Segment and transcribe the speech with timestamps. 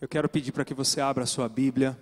[0.00, 1.94] Eu quero pedir para que você abra a sua Bíblia.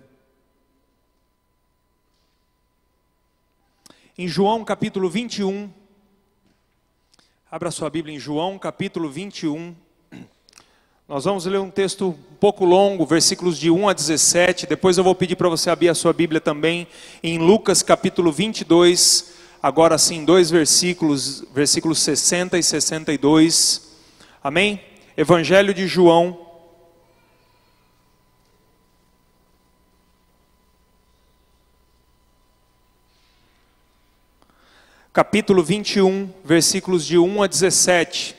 [4.17, 5.69] Em João capítulo 21.
[7.51, 9.75] Abra a sua Bíblia em João capítulo 21.
[11.09, 14.65] Nós vamos ler um texto um pouco longo, versículos de 1 a 17.
[14.65, 16.87] Depois eu vou pedir para você abrir a sua Bíblia também
[17.21, 19.33] em Lucas capítulo 22.
[19.61, 23.91] Agora sim, dois versículos, versículos 60 e 62.
[24.41, 24.81] Amém?
[25.17, 26.48] Evangelho de João
[35.11, 38.35] capítulo 21, versículos de 1 a 17.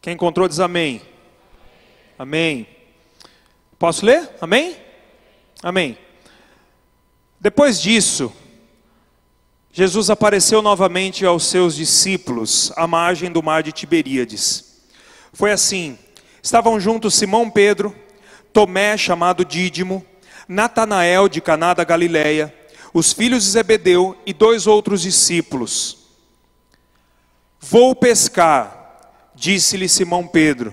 [0.00, 1.02] Quem encontrou diz amém.
[2.18, 2.66] Amém.
[3.78, 4.30] Posso ler?
[4.40, 4.76] Amém?
[5.62, 5.98] Amém.
[7.38, 8.32] Depois disso,
[9.72, 14.65] Jesus apareceu novamente aos seus discípulos à margem do mar de Tiberíades.
[15.36, 15.98] Foi assim:
[16.42, 17.94] estavam juntos Simão Pedro,
[18.54, 20.02] Tomé, chamado Dídimo,
[20.48, 22.54] Natanael de Caná da Galileia,
[22.94, 25.98] os filhos de Zebedeu e dois outros discípulos.
[27.60, 30.72] Vou pescar, disse-lhe Simão Pedro.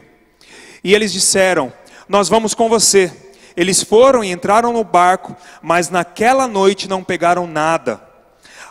[0.81, 1.73] E eles disseram:
[2.08, 3.11] Nós vamos com você.
[3.58, 8.02] Eles foram e entraram no barco, mas naquela noite não pegaram nada.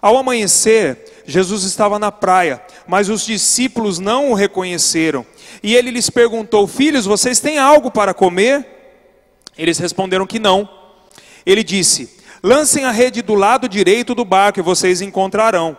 [0.00, 5.24] Ao amanhecer, Jesus estava na praia, mas os discípulos não o reconheceram.
[5.62, 8.66] E ele lhes perguntou: Filhos, vocês têm algo para comer?
[9.56, 10.68] Eles responderam que não.
[11.44, 15.76] Ele disse: Lancem a rede do lado direito do barco e vocês encontrarão.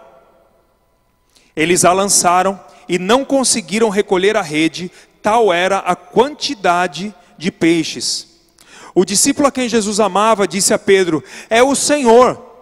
[1.56, 8.34] Eles a lançaram e não conseguiram recolher a rede, tal era a quantidade de peixes.
[8.96, 12.53] O discípulo a quem Jesus amava disse a Pedro: É o Senhor.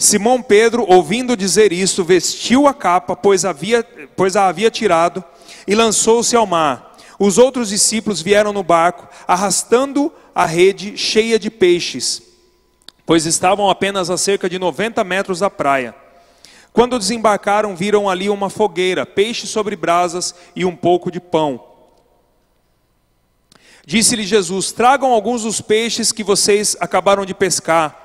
[0.00, 3.84] Simão Pedro, ouvindo dizer isso, vestiu a capa, pois, havia,
[4.16, 5.22] pois a havia tirado,
[5.66, 6.96] e lançou-se ao mar.
[7.18, 12.22] Os outros discípulos vieram no barco, arrastando a rede cheia de peixes,
[13.04, 15.94] pois estavam apenas a cerca de 90 metros da praia.
[16.72, 21.62] Quando desembarcaram, viram ali uma fogueira, peixe sobre brasas e um pouco de pão.
[23.84, 27.99] Disse-lhe Jesus: Tragam alguns dos peixes que vocês acabaram de pescar.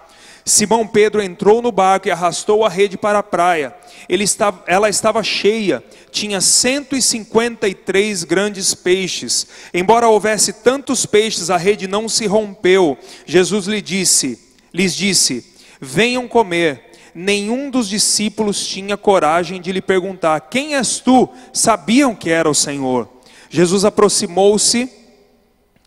[0.48, 3.76] Simão Pedro entrou no barco e arrastou a rede para a praia.
[4.08, 9.48] Estava, ela estava cheia, tinha 153 grandes peixes.
[9.74, 12.96] Embora houvesse tantos peixes, a rede não se rompeu.
[13.26, 14.40] Jesus lhe disse,
[14.72, 15.44] lhes disse:
[15.82, 16.84] Venham comer.
[17.18, 21.28] Nenhum dos discípulos tinha coragem de lhe perguntar: Quem és tu?
[21.52, 23.10] Sabiam que era o Senhor.
[23.50, 24.92] Jesus aproximou-se,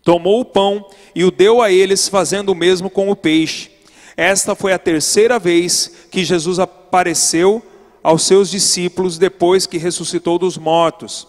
[0.03, 3.78] tomou o pão e o deu a eles, fazendo o mesmo com o peixe.
[4.19, 7.63] Esta foi a terceira vez que Jesus apareceu
[8.03, 11.29] aos seus discípulos depois que ressuscitou dos mortos.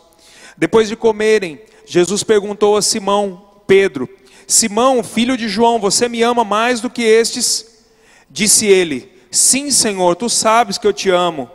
[0.57, 4.09] Depois de comerem, Jesus perguntou a Simão, Pedro:
[4.47, 7.85] Simão, filho de João, você me ama mais do que estes?
[8.27, 11.47] Disse ele: Sim, Senhor, tu sabes que eu te amo.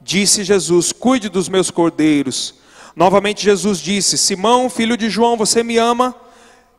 [0.00, 2.54] Disse Jesus: Cuide dos meus cordeiros.
[2.94, 6.14] Novamente Jesus disse: Simão, filho de João, você me ama?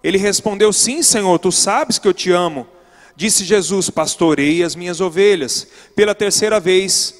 [0.01, 2.65] Ele respondeu: Sim, Senhor, tu sabes que eu te amo.
[3.17, 5.67] Disse Jesus: Pastorei as minhas ovelhas.
[5.95, 7.15] Pela terceira vez,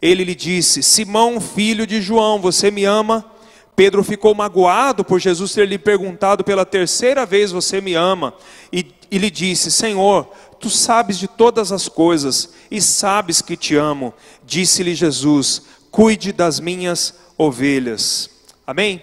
[0.00, 3.30] ele lhe disse: Simão, filho de João, você me ama?
[3.76, 8.32] Pedro ficou magoado por Jesus ter lhe perguntado pela terceira vez: Você me ama?
[8.72, 10.26] E, e lhe disse: Senhor,
[10.58, 14.14] tu sabes de todas as coisas e sabes que te amo.
[14.46, 15.60] Disse-lhe Jesus:
[15.90, 18.30] Cuide das minhas ovelhas.
[18.66, 19.02] Amém?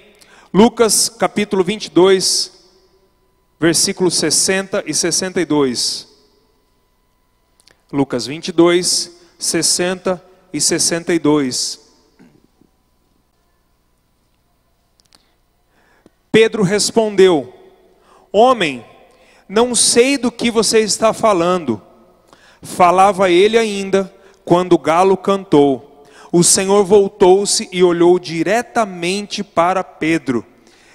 [0.52, 2.52] Lucas capítulo 22,
[3.60, 6.11] versículos 60 e 62.
[7.92, 11.80] Lucas 22, 60 e 62.
[16.32, 17.54] Pedro respondeu:
[18.32, 18.86] Homem,
[19.48, 21.82] não sei do que você está falando.
[22.62, 24.14] Falava ele ainda
[24.46, 26.06] quando o galo cantou.
[26.32, 30.46] O Senhor voltou-se e olhou diretamente para Pedro.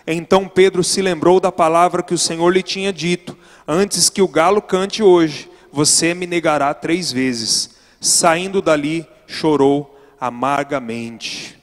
[0.07, 3.37] Então Pedro se lembrou da palavra que o Senhor lhe tinha dito:
[3.69, 7.77] Antes que o galo cante hoje, você me negará três vezes.
[8.01, 11.63] Saindo dali, chorou amargamente.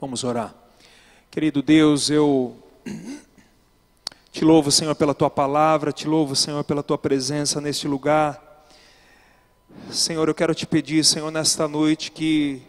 [0.00, 0.54] Vamos orar.
[1.30, 2.56] Querido Deus, eu
[4.32, 8.66] te louvo, Senhor, pela tua palavra, te louvo, Senhor, pela tua presença neste lugar.
[9.90, 12.62] Senhor, eu quero te pedir, Senhor, nesta noite que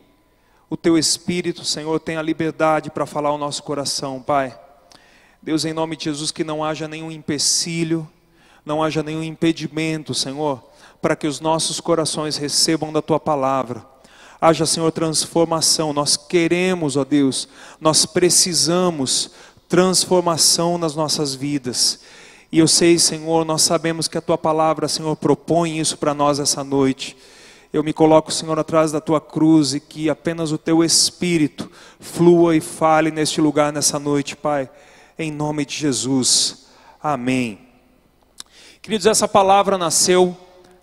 [0.70, 4.54] o teu Espírito, Senhor, tenha liberdade para falar ao nosso coração, Pai.
[5.42, 8.06] Deus, em nome de Jesus, que não haja nenhum empecilho,
[8.66, 10.64] não haja nenhum impedimento, Senhor,
[11.02, 13.86] para que os nossos corações recebam da tua palavra.
[14.42, 15.94] Haja, Senhor, transformação.
[15.94, 17.48] Nós queremos, ó Deus,
[17.80, 19.32] nós precisamos
[19.70, 22.00] transformação nas nossas vidas.
[22.52, 26.40] E eu sei, Senhor, nós sabemos que a tua palavra, Senhor, propõe isso para nós
[26.40, 27.18] essa noite.
[27.74, 31.70] Eu me coloco, Senhor, atrás da tua cruz e que apenas o teu espírito
[32.00, 34.70] flua e fale neste lugar nessa noite, Pai,
[35.20, 36.68] em nome de Jesus.
[37.04, 37.65] Amém.
[38.86, 40.38] Queridos, essa palavra nasceu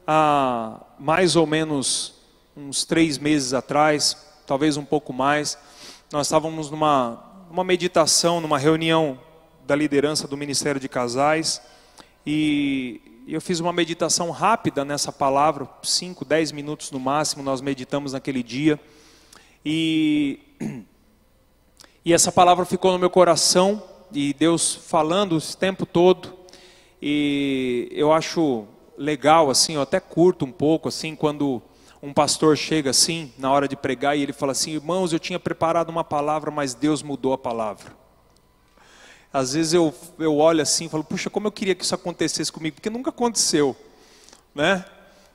[0.04, 2.14] há mais ou menos
[2.56, 5.56] uns três meses atrás, talvez um pouco mais.
[6.12, 7.22] Nós estávamos numa,
[7.64, 9.20] meditação, numa reunião
[9.64, 11.62] da liderança do Ministério de Casais,
[12.26, 18.14] e eu fiz uma meditação rápida nessa palavra, 5, 10 minutos no máximo, nós meditamos
[18.14, 18.80] naquele dia.
[19.64, 20.40] E,
[22.04, 26.41] e essa palavra ficou no meu coração, e Deus falando esse tempo todo.
[27.02, 28.64] E eu acho
[28.96, 31.60] legal, assim, eu até curto um pouco, assim, quando
[32.00, 35.40] um pastor chega assim, na hora de pregar, e ele fala assim: Irmãos, eu tinha
[35.40, 38.00] preparado uma palavra, mas Deus mudou a palavra.
[39.32, 42.52] Às vezes eu, eu olho assim e falo, puxa, como eu queria que isso acontecesse
[42.52, 43.74] comigo, porque nunca aconteceu.
[44.54, 44.84] Né?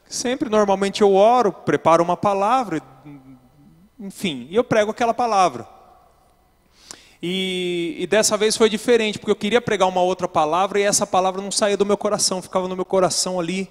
[0.08, 2.82] Sempre, normalmente, eu oro, preparo uma palavra,
[4.00, 5.68] enfim, e eu prego aquela palavra.
[7.22, 11.08] E, e, dessa vez foi diferente, porque eu queria pregar uma outra palavra e essa
[11.08, 13.70] palavra não saía do meu coração, ficava no meu coração ali.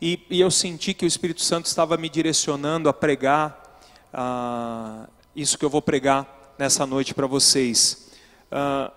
[0.00, 3.78] E, e eu senti que o Espírito Santo estava me direcionando a pregar
[4.12, 8.10] ah, isso que eu vou pregar nessa noite para vocês.
[8.50, 8.92] Ah,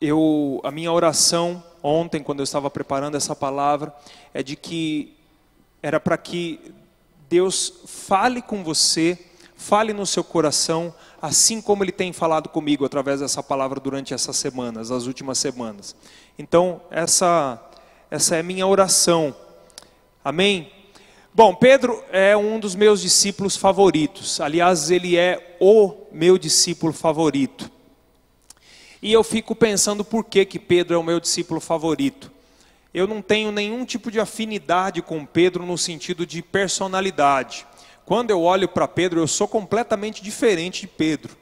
[0.00, 3.92] eu, a minha oração ontem, quando eu estava preparando essa palavra,
[4.32, 5.16] é de que
[5.82, 6.72] era para que
[7.28, 9.18] Deus fale com você,
[9.56, 14.36] fale no seu coração, assim como Ele tem falado comigo através dessa palavra durante essas
[14.36, 15.94] semanas, as últimas semanas.
[16.36, 17.62] Então, essa,
[18.10, 19.32] essa é minha oração.
[20.24, 20.72] Amém?
[21.32, 24.40] Bom, Pedro é um dos meus discípulos favoritos.
[24.40, 27.70] Aliás, ele é o meu discípulo favorito.
[29.00, 32.30] E eu fico pensando por que, que Pedro é o meu discípulo favorito.
[32.92, 37.64] Eu não tenho nenhum tipo de afinidade com Pedro no sentido de personalidade.
[38.04, 41.36] Quando eu olho para Pedro, eu sou completamente diferente de Pedro.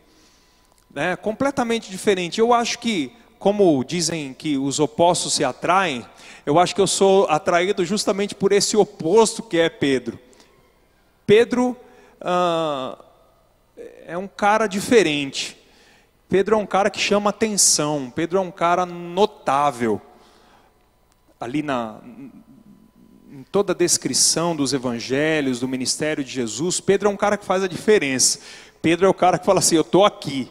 [0.92, 1.16] Né?
[1.16, 2.40] Completamente diferente.
[2.40, 6.04] Eu acho que, como dizem que os opostos se atraem,
[6.44, 10.18] eu acho que eu sou atraído justamente por esse oposto que é Pedro.
[11.26, 11.76] Pedro
[12.20, 12.98] ah,
[14.06, 15.56] é um cara diferente.
[16.28, 20.00] Pedro é um cara que chama atenção, Pedro é um cara notável.
[21.40, 22.00] Ali na
[23.32, 27.44] em toda a descrição dos evangelhos, do ministério de Jesus, Pedro é um cara que
[27.44, 28.40] faz a diferença.
[28.82, 30.50] Pedro é o cara que fala assim: "Eu estou aqui",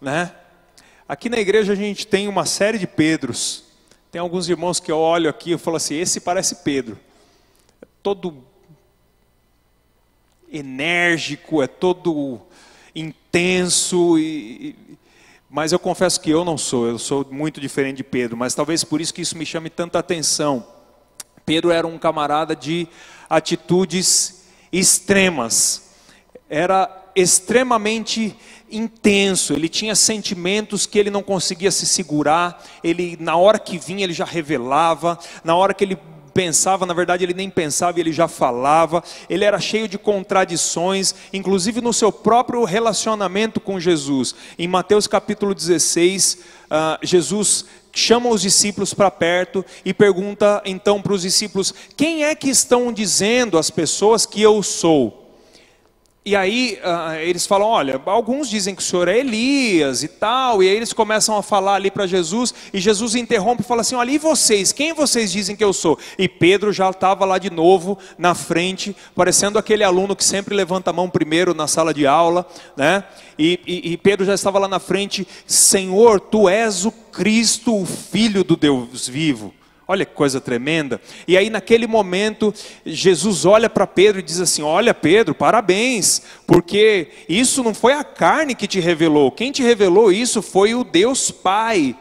[0.00, 0.34] né?
[1.08, 3.64] Aqui na igreja a gente tem uma série de Pedros.
[4.10, 6.98] Tem alguns irmãos que eu olho aqui e falo assim: "Esse parece Pedro".
[7.80, 8.42] É todo
[10.50, 12.40] enérgico, é todo
[12.94, 14.74] intenso e,
[15.48, 18.82] mas eu confesso que eu não sou, eu sou muito diferente de Pedro, mas talvez
[18.82, 20.77] por isso que isso me chame tanta atenção.
[21.48, 22.86] Pedro era um camarada de
[23.26, 25.94] atitudes extremas,
[26.46, 28.36] era extremamente
[28.70, 34.04] intenso, ele tinha sentimentos que ele não conseguia se segurar, ele na hora que vinha
[34.04, 35.98] ele já revelava, na hora que ele
[36.34, 41.80] pensava, na verdade ele nem pensava ele já falava, ele era cheio de contradições, inclusive
[41.80, 44.34] no seu próprio relacionamento com Jesus.
[44.58, 46.38] Em Mateus capítulo 16, uh,
[46.70, 52.34] ah, Jesus chama os discípulos para perto e pergunta então para os discípulos: quem é
[52.34, 55.27] que estão dizendo as pessoas que eu sou?
[56.28, 60.62] E aí uh, eles falam: olha, alguns dizem que o senhor é Elias e tal,
[60.62, 63.94] e aí eles começam a falar ali para Jesus, e Jesus interrompe e fala assim:
[63.94, 64.70] olha, e vocês?
[64.70, 65.98] Quem vocês dizem que eu sou?
[66.18, 70.90] E Pedro já estava lá de novo na frente, parecendo aquele aluno que sempre levanta
[70.90, 73.04] a mão primeiro na sala de aula, né?
[73.38, 77.86] E, e, e Pedro já estava lá na frente: Senhor, tu és o Cristo, o
[77.86, 79.54] Filho do Deus vivo.
[79.90, 81.00] Olha que coisa tremenda.
[81.26, 82.52] E aí, naquele momento,
[82.84, 88.04] Jesus olha para Pedro e diz assim: Olha, Pedro, parabéns, porque isso não foi a
[88.04, 91.96] carne que te revelou, quem te revelou isso foi o Deus Pai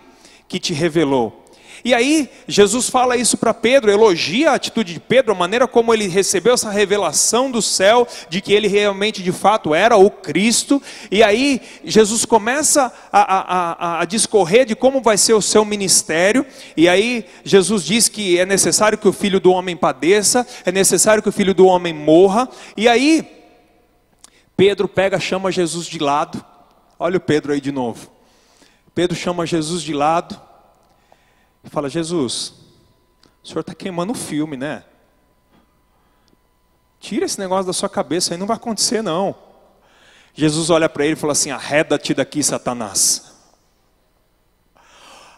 [0.49, 1.46] que te revelou.
[1.87, 5.93] E aí, Jesus fala isso para Pedro, elogia a atitude de Pedro, a maneira como
[5.93, 10.83] ele recebeu essa revelação do céu, de que ele realmente, de fato, era o Cristo.
[11.09, 15.63] E aí, Jesus começa a, a, a, a discorrer de como vai ser o seu
[15.63, 16.45] ministério.
[16.75, 21.23] E aí, Jesus diz que é necessário que o filho do homem padeça, é necessário
[21.23, 22.49] que o filho do homem morra.
[22.75, 23.25] E aí,
[24.57, 26.43] Pedro pega, chama Jesus de lado.
[26.99, 28.11] Olha o Pedro aí de novo.
[28.93, 30.46] Pedro chama Jesus de lado
[31.67, 32.53] e fala: Jesus,
[33.43, 34.83] O senhor está queimando o filme, né?
[36.99, 39.35] Tira esse negócio da sua cabeça, aí não vai acontecer não.
[40.33, 43.33] Jesus olha para ele e fala assim: arreda-te daqui, Satanás.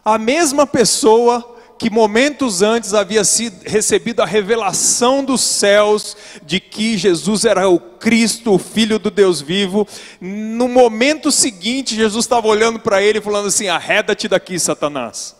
[0.05, 6.98] A mesma pessoa que momentos antes havia sido, recebido a revelação dos céus de que
[6.98, 9.88] Jesus era o Cristo, o Filho do Deus vivo,
[10.19, 15.38] no momento seguinte, Jesus estava olhando para ele e falando assim: arreda-te daqui, Satanás.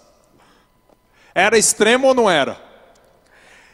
[1.34, 2.58] Era extremo ou não era?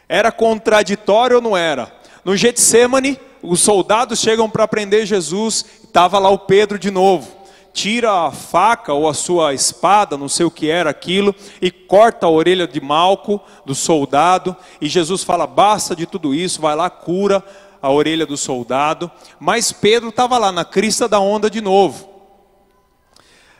[0.08, 1.92] Era contraditório ou não era?
[2.24, 7.36] No Getsemane, os soldados chegam para prender Jesus, estava lá o Pedro de novo
[7.76, 12.24] tira a faca ou a sua espada, não sei o que era aquilo, e corta
[12.24, 16.88] a orelha de Malco, do soldado, e Jesus fala: basta de tudo isso, vai lá,
[16.88, 17.44] cura
[17.82, 19.10] a orelha do soldado.
[19.38, 22.08] Mas Pedro estava lá na crista da onda de novo.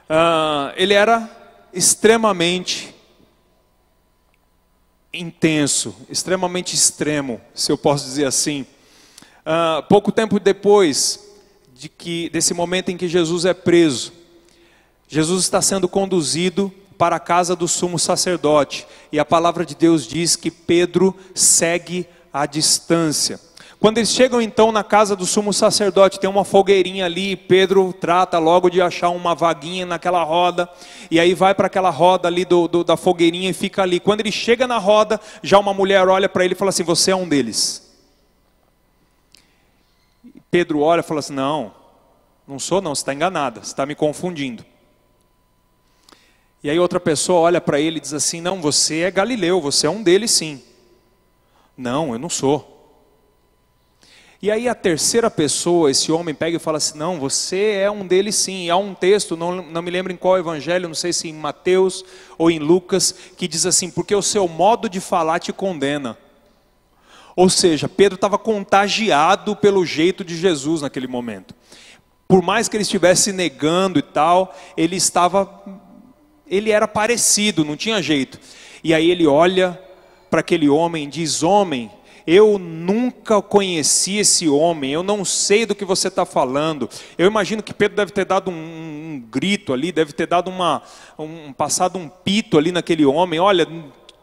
[0.09, 1.29] Ah, ele era
[1.71, 2.86] extremamente
[5.17, 8.67] intenso, extremamente extremo, se eu posso dizer assim.
[9.45, 11.27] Ah, pouco tempo depois,
[11.75, 14.13] de que desse momento em que Jesus é preso.
[15.09, 20.07] Jesus está sendo conduzido para a casa do sumo sacerdote, e a palavra de Deus
[20.07, 23.39] diz que Pedro segue à distância.
[23.79, 28.39] Quando eles chegam então na casa do sumo sacerdote, tem uma fogueirinha ali, Pedro trata
[28.39, 30.69] logo de achar uma vaguinha naquela roda,
[31.11, 34.01] e aí vai para aquela roda ali do, do, da fogueirinha e fica ali.
[34.01, 37.11] Quando ele chega na roda, já uma mulher olha para ele e fala assim: Você
[37.11, 37.87] é um deles.
[40.51, 41.73] Pedro olha e fala assim: Não,
[42.49, 44.65] não sou, não, você está enganada, você está me confundindo.
[46.65, 49.87] E aí outra pessoa olha para ele e diz assim: Não, você é Galileu, você
[49.87, 50.63] é um deles sim.
[51.77, 52.76] Não, eu não sou.
[54.43, 58.07] E aí a terceira pessoa, esse homem pega e fala assim: Não, você é um
[58.07, 58.67] deles sim.
[58.67, 61.33] E há um texto, não, não me lembro em qual evangelho, não sei se em
[61.33, 62.05] Mateus
[62.37, 66.19] ou em Lucas, que diz assim: Porque o seu modo de falar te condena.
[67.35, 71.55] Ou seja, Pedro estava contagiado pelo jeito de Jesus naquele momento.
[72.29, 75.63] Por mais que ele estivesse negando e tal, ele estava,
[76.47, 78.41] ele era parecido, não tinha jeito.
[78.83, 79.81] E aí ele olha
[80.31, 81.91] para aquele homem e diz: Homem,
[82.27, 86.91] eu nunca conheci esse homem, eu não sei do que você está falando.
[87.17, 90.83] Eu imagino que Pedro deve ter dado um, um grito ali, deve ter dado uma,
[91.19, 93.39] um, passado um pito ali naquele homem.
[93.39, 93.67] Olha,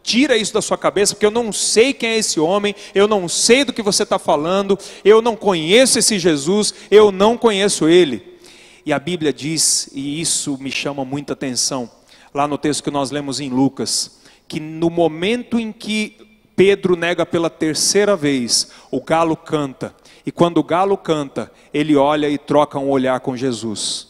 [0.03, 3.29] Tira isso da sua cabeça, porque eu não sei quem é esse homem, eu não
[3.29, 8.38] sei do que você está falando, eu não conheço esse Jesus, eu não conheço ele.
[8.86, 11.89] E a Bíblia diz, e isso me chama muita atenção,
[12.33, 16.17] lá no texto que nós lemos em Lucas, que no momento em que
[16.55, 19.95] Pedro nega pela terceira vez, o galo canta,
[20.25, 24.07] e quando o galo canta, ele olha e troca um olhar com Jesus.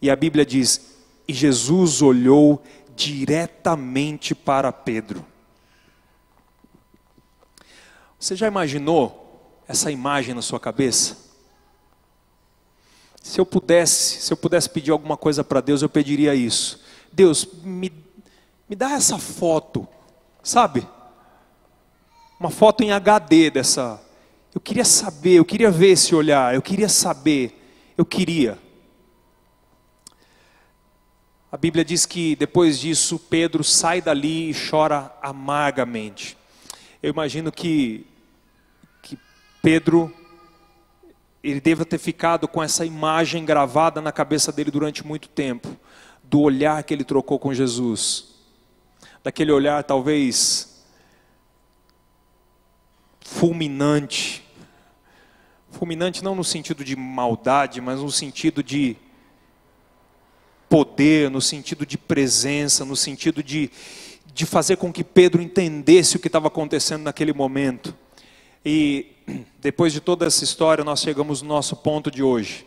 [0.00, 2.62] E a Bíblia diz: E Jesus olhou
[2.96, 5.24] diretamente para Pedro.
[8.18, 11.24] Você já imaginou essa imagem na sua cabeça?
[13.22, 16.82] Se eu pudesse, se eu pudesse pedir alguma coisa para Deus, eu pediria isso.
[17.12, 17.90] Deus, me,
[18.68, 19.88] me dá essa foto,
[20.44, 20.86] sabe?
[22.38, 24.00] Uma foto em HD dessa.
[24.54, 28.58] Eu queria saber, eu queria ver esse olhar, eu queria saber, eu queria.
[31.50, 36.36] A Bíblia diz que depois disso Pedro sai dali e chora amargamente.
[37.02, 38.06] Eu imagino que,
[39.02, 39.18] que
[39.62, 40.12] Pedro
[41.42, 45.76] ele deva ter ficado com essa imagem gravada na cabeça dele durante muito tempo,
[46.22, 48.33] do olhar que ele trocou com Jesus,
[49.24, 50.84] daquele olhar talvez
[53.22, 54.46] fulminante,
[55.70, 58.98] fulminante não no sentido de maldade, mas no sentido de
[60.68, 63.70] poder, no sentido de presença, no sentido de,
[64.26, 67.96] de fazer com que Pedro entendesse o que estava acontecendo naquele momento.
[68.62, 69.10] E
[69.58, 72.66] depois de toda essa história, nós chegamos no nosso ponto de hoje.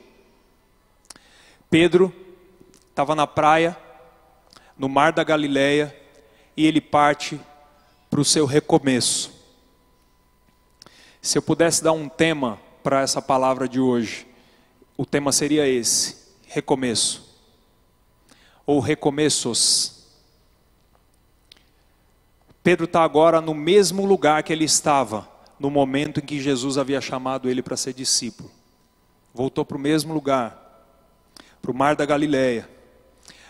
[1.70, 2.12] Pedro
[2.90, 3.78] estava na praia,
[4.76, 5.96] no mar da Galileia,
[6.58, 7.40] e ele parte
[8.10, 9.32] para o seu recomeço.
[11.22, 14.28] Se eu pudesse dar um tema para essa palavra de hoje,
[14.98, 17.28] o tema seria esse: recomeço
[18.66, 19.94] ou recomeços.
[22.62, 27.00] Pedro está agora no mesmo lugar que ele estava no momento em que Jesus havia
[27.00, 28.52] chamado ele para ser discípulo.
[29.34, 30.86] Voltou para o mesmo lugar,
[31.62, 32.70] para o mar da Galileia.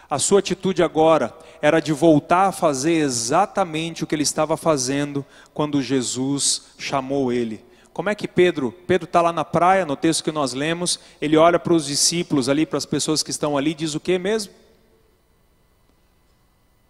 [0.09, 5.25] A sua atitude agora era de voltar a fazer exatamente o que ele estava fazendo
[5.53, 7.63] quando Jesus chamou ele.
[7.93, 11.35] Como é que Pedro, Pedro está lá na praia, no texto que nós lemos, ele
[11.35, 14.53] olha para os discípulos ali, para as pessoas que estão ali, diz o que mesmo?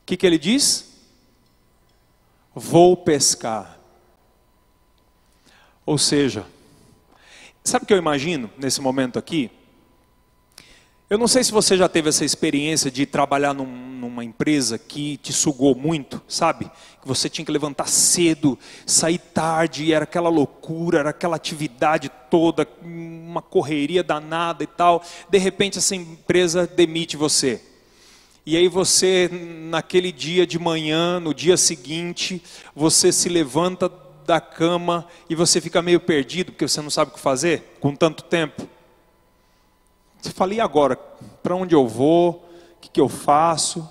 [0.06, 0.88] que, que ele diz?
[2.56, 3.78] vou pescar.
[5.86, 6.46] Ou seja,
[7.64, 9.52] sabe o que eu imagino nesse momento aqui?
[11.10, 15.16] Eu não sei se você já teve essa experiência de trabalhar num, numa empresa que
[15.16, 16.70] te sugou muito, sabe?
[17.02, 22.12] Que você tinha que levantar cedo, sair tarde, e era aquela loucura, era aquela atividade
[22.30, 25.02] toda, uma correria danada e tal.
[25.30, 27.62] De repente essa empresa demite você.
[28.46, 32.44] E aí você, naquele dia de manhã, no dia seguinte,
[32.76, 33.90] você se levanta
[34.26, 37.96] da cama e você fica meio perdido, porque você não sabe o que fazer com
[37.96, 38.68] tanto tempo.
[40.28, 40.98] Você fala, e agora?
[41.42, 42.46] Para onde eu vou?
[42.76, 43.88] O que, que eu faço?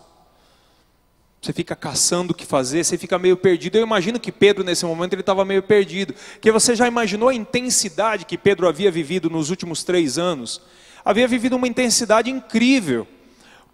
[1.40, 3.78] Você fica caçando o que fazer, você fica meio perdido.
[3.78, 6.14] Eu imagino que Pedro, nesse momento, ele estava meio perdido.
[6.34, 10.60] Porque você já imaginou a intensidade que Pedro havia vivido nos últimos três anos?
[11.02, 13.08] Havia vivido uma intensidade incrível.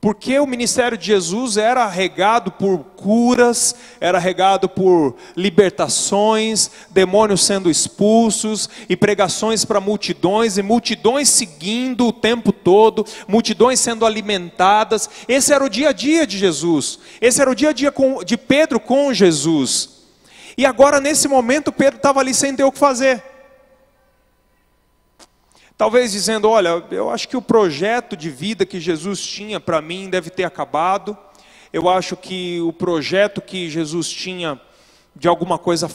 [0.02, 7.71] Porque o ministério de Jesus era regado por curas, era regado por libertações, demônios sendo
[7.71, 15.09] expulsos e pregações para multidões e multidões seguindo o tempo todo, multidões sendo alimentadas.
[15.28, 16.99] Esse era o dia a dia de Jesus.
[17.21, 17.94] Esse era o dia a dia
[18.26, 19.88] de Pedro com Jesus.
[20.59, 23.32] E agora nesse momento Pedro estava ali sem ter o que fazer.
[25.83, 30.09] Talvez dizendo: olha, eu acho que o projeto de vida que Jesus tinha para mim
[30.09, 31.19] deve ter acabado.
[31.73, 34.61] Eu acho que o projeto que Jesus tinha,
[35.17, 35.91] de alguma coisa,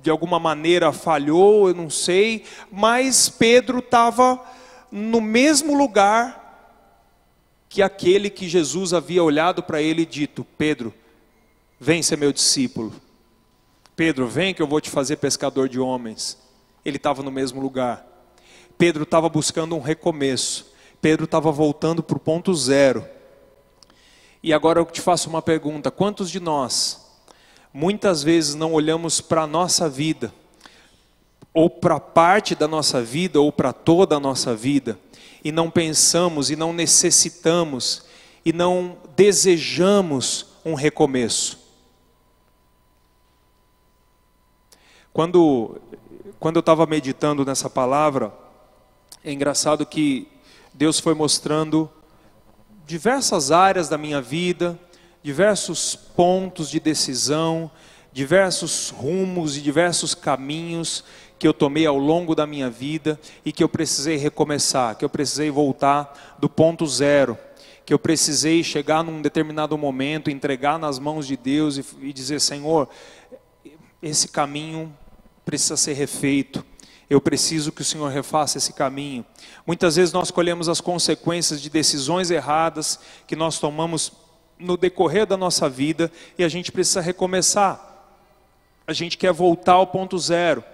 [0.00, 2.44] de alguma maneira falhou, eu não sei.
[2.70, 4.40] Mas Pedro estava
[4.88, 6.78] no mesmo lugar
[7.68, 10.94] que aquele que Jesus havia olhado para ele e dito: Pedro,
[11.80, 12.94] vem ser meu discípulo.
[13.96, 16.38] Pedro, vem que eu vou te fazer pescador de homens.
[16.84, 18.13] Ele estava no mesmo lugar.
[18.76, 20.72] Pedro estava buscando um recomeço.
[21.00, 23.06] Pedro estava voltando para o ponto zero.
[24.42, 27.00] E agora eu te faço uma pergunta: quantos de nós,
[27.72, 30.32] muitas vezes, não olhamos para a nossa vida,
[31.52, 34.98] ou para parte da nossa vida, ou para toda a nossa vida,
[35.42, 38.04] e não pensamos, e não necessitamos,
[38.44, 41.58] e não desejamos um recomeço?
[45.12, 45.80] Quando,
[46.40, 48.43] quando eu estava meditando nessa palavra,
[49.24, 50.28] é engraçado que
[50.74, 51.90] Deus foi mostrando
[52.86, 54.78] diversas áreas da minha vida,
[55.22, 57.70] diversos pontos de decisão,
[58.12, 61.02] diversos rumos e diversos caminhos
[61.38, 65.08] que eu tomei ao longo da minha vida e que eu precisei recomeçar, que eu
[65.08, 67.38] precisei voltar do ponto zero,
[67.86, 72.42] que eu precisei chegar num determinado momento, entregar nas mãos de Deus e, e dizer:
[72.42, 72.90] Senhor,
[74.02, 74.94] esse caminho
[75.46, 76.62] precisa ser refeito
[77.08, 79.24] eu preciso que o Senhor refaça esse caminho.
[79.66, 84.12] Muitas vezes nós colhemos as consequências de decisões erradas que nós tomamos
[84.58, 87.92] no decorrer da nossa vida e a gente precisa recomeçar.
[88.86, 90.64] A gente quer voltar ao ponto zero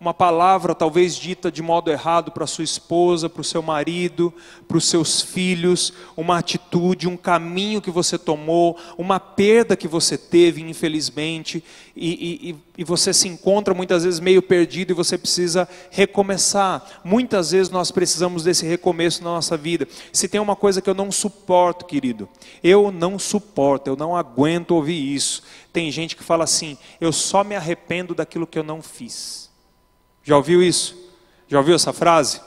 [0.00, 4.32] uma palavra talvez dita de modo errado para sua esposa, para o seu marido,
[4.66, 10.18] para os seus filhos, uma atitude, um caminho que você tomou, uma perda que você
[10.18, 11.64] teve, infelizmente,
[11.96, 17.00] e, e, e você se encontra muitas vezes meio perdido e você precisa recomeçar.
[17.04, 19.86] Muitas vezes nós precisamos desse recomeço na nossa vida.
[20.12, 22.28] Se tem uma coisa que eu não suporto, querido,
[22.62, 25.42] eu não suporto, eu não aguento ouvir isso.
[25.72, 29.43] Tem gente que fala assim: eu só me arrependo daquilo que eu não fiz.
[30.26, 30.96] Já ouviu isso?
[31.46, 32.40] Já ouviu essa frase?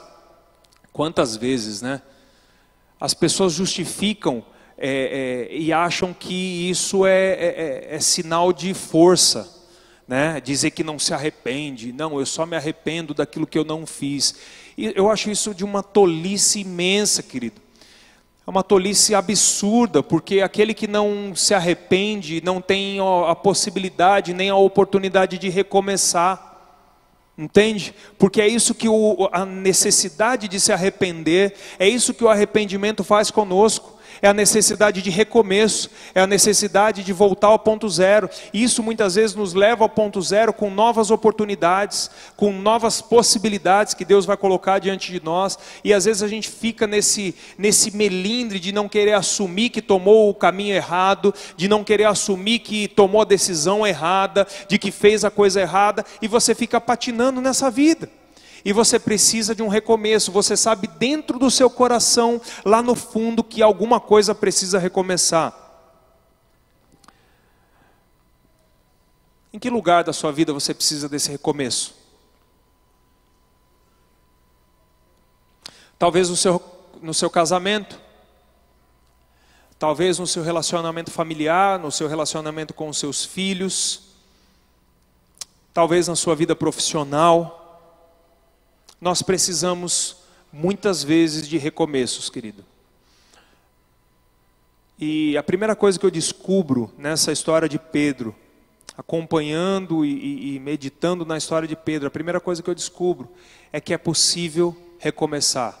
[0.92, 2.02] Quantas vezes, né?
[3.00, 4.44] As pessoas justificam
[4.76, 9.48] é, é, e acham que isso é, é, é, é sinal de força,
[10.08, 10.40] né?
[10.40, 14.34] Dizer que não se arrepende, não, eu só me arrependo daquilo que eu não fiz.
[14.76, 17.60] E eu acho isso de uma tolice imensa, querido.
[18.44, 24.50] É uma tolice absurda, porque aquele que não se arrepende não tem a possibilidade nem
[24.50, 26.47] a oportunidade de recomeçar.
[27.38, 27.94] Entende?
[28.18, 33.04] Porque é isso que o, a necessidade de se arrepender, é isso que o arrependimento
[33.04, 38.28] faz conosco é a necessidade de recomeço, é a necessidade de voltar ao ponto zero.
[38.52, 44.04] Isso muitas vezes nos leva ao ponto zero com novas oportunidades, com novas possibilidades que
[44.04, 45.58] Deus vai colocar diante de nós.
[45.84, 50.30] E às vezes a gente fica nesse, nesse melindre de não querer assumir que tomou
[50.30, 55.24] o caminho errado, de não querer assumir que tomou a decisão errada, de que fez
[55.24, 58.17] a coisa errada, e você fica patinando nessa vida
[58.68, 60.30] e você precisa de um recomeço.
[60.30, 65.56] Você sabe dentro do seu coração, lá no fundo, que alguma coisa precisa recomeçar.
[69.50, 71.94] Em que lugar da sua vida você precisa desse recomeço?
[75.98, 76.62] Talvez no seu,
[77.00, 77.98] no seu casamento,
[79.78, 84.10] talvez no seu relacionamento familiar, no seu relacionamento com os seus filhos,
[85.72, 87.57] talvez na sua vida profissional.
[89.00, 90.16] Nós precisamos
[90.52, 92.64] muitas vezes de recomeços, querido.
[94.98, 98.34] E a primeira coisa que eu descubro nessa história de Pedro,
[98.96, 103.28] acompanhando e, e, meditando na história de Pedro, a primeira coisa que eu descubro
[103.72, 105.78] é que é possível recomeçar.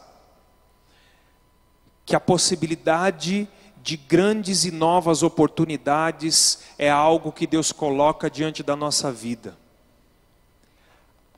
[2.06, 3.48] Que a possibilidade
[3.82, 9.56] de grandes e novas oportunidades é algo que Deus coloca diante da nossa vida.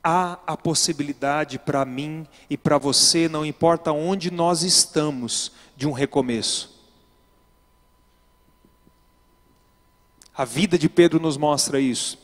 [0.03, 5.93] Há a possibilidade para mim e para você, não importa onde nós estamos, de um
[5.93, 6.81] recomeço.
[10.35, 12.19] A vida de Pedro nos mostra isso.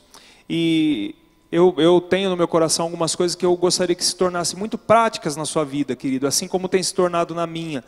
[0.49, 1.15] E
[1.51, 4.77] eu, eu, tenho no meu coração algumas coisas que eu gostaria que se tornassem muito
[4.77, 7.85] práticas na sua vida, querido, assim como tem se tornado na minha.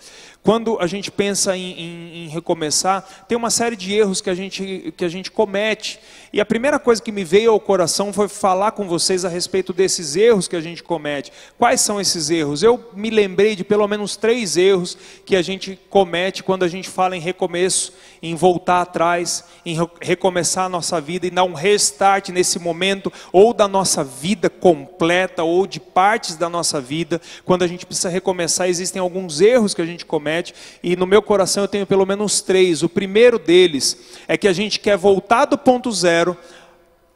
[0.48, 4.34] Quando a gente pensa em, em, em, recomeçar, tem uma série de erros que a,
[4.34, 6.00] gente, que a gente comete.
[6.32, 9.74] E a primeira coisa que me veio ao coração foi falar com vocês a respeito
[9.74, 11.30] desses erros que a gente comete.
[11.58, 12.62] Quais são esses erros?
[12.62, 16.88] Eu me lembrei de pelo menos três erros que a gente comete quando a gente
[16.88, 22.30] fala em recomeço, em voltar atrás, em recomeçar a nossa vida e dar um restart
[22.30, 27.66] nesse momento, ou da nossa vida completa ou de partes da nossa vida, quando a
[27.66, 30.37] gente precisa recomeçar, existem alguns erros que a gente comete,
[30.82, 32.82] e no meu coração eu tenho pelo menos três.
[32.82, 36.36] O primeiro deles é que a gente quer voltar do ponto zero,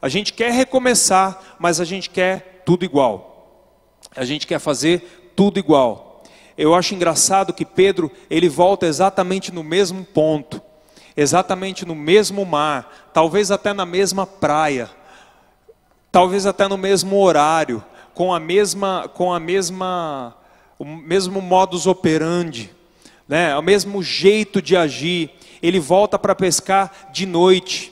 [0.01, 3.55] a gente quer recomeçar, mas a gente quer tudo igual.
[4.15, 6.23] A gente quer fazer tudo igual.
[6.57, 10.61] Eu acho engraçado que Pedro, ele volta exatamente no mesmo ponto,
[11.17, 14.89] exatamente no mesmo mar, talvez até na mesma praia
[16.13, 17.83] talvez até no mesmo horário,
[18.13, 20.37] com a mesma, com a mesma,
[20.77, 22.71] o mesmo modus operandi,
[23.33, 23.57] né?
[23.57, 25.31] o mesmo jeito de agir.
[25.59, 27.91] Ele volta para pescar de noite.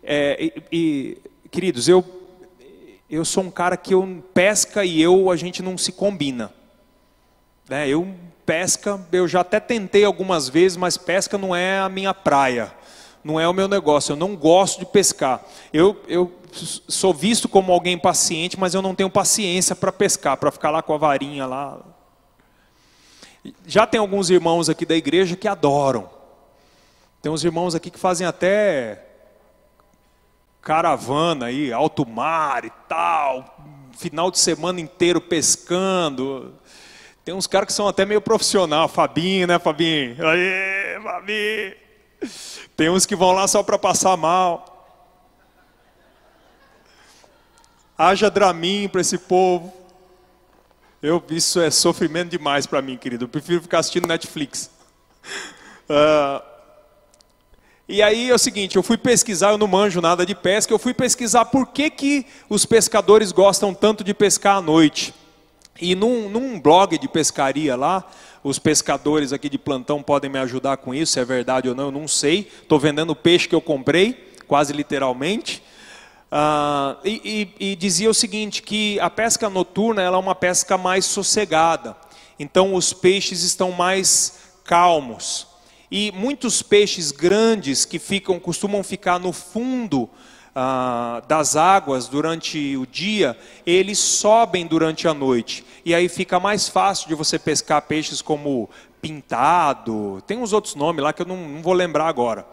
[0.00, 1.18] É, e, e,
[1.50, 2.04] queridos, eu,
[3.10, 6.52] eu sou um cara que eu pesca e eu a gente não se combina.
[7.68, 7.88] Né?
[7.88, 12.72] Eu pesca, eu já até tentei algumas vezes, mas pesca não é a minha praia
[13.24, 15.44] não é o meu negócio, eu não gosto de pescar.
[15.72, 20.52] Eu, eu sou visto como alguém paciente, mas eu não tenho paciência para pescar, para
[20.52, 21.95] ficar lá com a varinha lá.
[23.66, 26.08] Já tem alguns irmãos aqui da igreja que adoram.
[27.20, 29.02] Tem uns irmãos aqui que fazem até
[30.62, 33.56] caravana aí, alto mar e tal,
[33.96, 36.54] final de semana inteiro pescando.
[37.24, 40.16] Tem uns caras que são até meio profissional, Fabinho, né, Fabinho?
[40.26, 41.74] Aê, Fabinho!
[42.76, 44.72] Tem uns que vão lá só para passar mal.
[47.96, 49.72] Haja draminho para esse povo.
[51.02, 53.24] Eu, isso é sofrimento demais para mim, querido.
[53.24, 54.70] Eu prefiro ficar assistindo Netflix.
[55.88, 56.42] Uh,
[57.86, 60.78] e aí é o seguinte, eu fui pesquisar, eu não manjo nada de pesca, eu
[60.78, 65.14] fui pesquisar por que, que os pescadores gostam tanto de pescar à noite.
[65.80, 68.10] E num, num blog de pescaria lá,
[68.42, 71.86] os pescadores aqui de plantão podem me ajudar com isso, se é verdade ou não,
[71.86, 72.50] eu não sei.
[72.62, 75.62] Estou vendendo peixe que eu comprei, quase literalmente.
[76.38, 81.06] Ah, e, e, e, dizia o seguinte, que a pesca noturna é uma pesca mais
[81.06, 81.96] sossegada.
[82.38, 85.46] Então os peixes estão mais calmos.
[85.90, 90.10] E muitos peixes grandes que ficam, costumam ficar no fundo
[90.54, 95.64] ah, das águas durante o dia, eles sobem durante a noite.
[95.86, 98.68] E aí fica mais fácil de você pescar peixes como
[99.00, 102.46] pintado, tem uns outros nomes lá que eu não, não vou lembrar agora.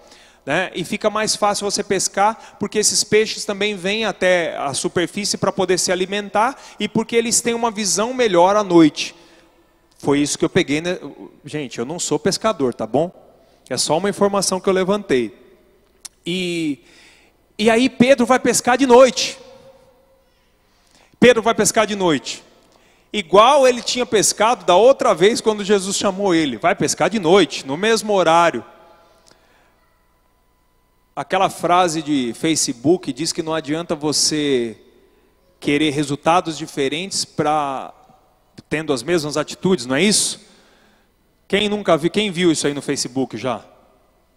[0.46, 0.72] Né?
[0.76, 5.52] E fica mais fácil você pescar, porque esses peixes também vêm até a superfície para
[5.52, 9.16] poder se alimentar e porque eles têm uma visão melhor à noite.
[10.00, 10.82] Foi isso que eu peguei.
[10.82, 11.00] Né?
[11.46, 13.12] Gente, eu não sou pescador, tá bom?
[13.70, 15.34] É só uma informação que eu levantei.
[16.26, 16.80] E
[17.58, 19.38] e aí Pedro vai pescar de noite.
[21.20, 22.44] Pedro vai pescar de noite.
[23.12, 26.58] Igual ele tinha pescado da outra vez quando Jesus chamou ele.
[26.58, 28.66] Vai pescar de noite, no mesmo horário.
[31.16, 34.76] Aquela frase de Facebook diz que não adianta você
[35.60, 37.94] querer resultados diferentes para
[38.68, 40.42] tendo as mesmas atitudes, não é isso?
[41.48, 43.64] Quem nunca viu, quem viu isso aí no Facebook já?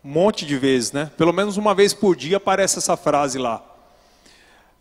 [0.04, 1.10] Um monte de vezes, né?
[1.16, 3.64] Pelo menos uma vez por dia aparece essa frase lá.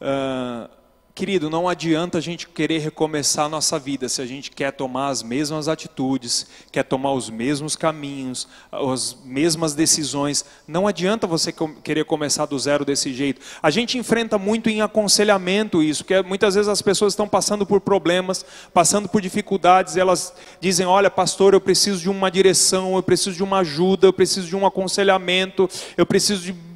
[0.02, 0.70] Uh,
[1.16, 5.08] Querido, não adianta a gente querer recomeçar a nossa vida se a gente quer tomar
[5.08, 10.44] as mesmas atitudes, quer tomar os mesmos caminhos, as mesmas decisões.
[10.68, 13.40] Não adianta você querer começar do zero desse jeito.
[13.64, 17.80] A gente enfrenta muito em aconselhamento isso, que muitas vezes as pessoas estão passando por
[17.80, 23.38] problemas, passando por dificuldades, elas dizem: Olha, pastor, eu preciso de uma direção, eu preciso
[23.38, 26.75] de uma ajuda, eu preciso de um aconselhamento, eu preciso de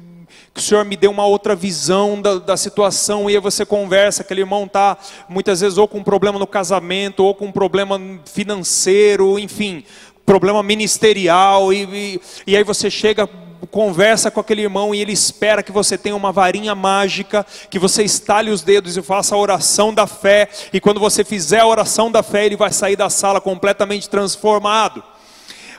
[0.52, 4.22] que o Senhor me dê uma outra visão da, da situação, e aí você conversa,
[4.22, 8.00] aquele irmão está muitas vezes ou com um problema no casamento, ou com um problema
[8.24, 9.84] financeiro, enfim,
[10.26, 13.28] problema ministerial, e, e, e aí você chega
[13.70, 18.02] conversa com aquele irmão e ele espera que você tenha uma varinha mágica, que você
[18.02, 22.10] estale os dedos e faça a oração da fé, e quando você fizer a oração
[22.10, 25.02] da fé, ele vai sair da sala completamente transformado.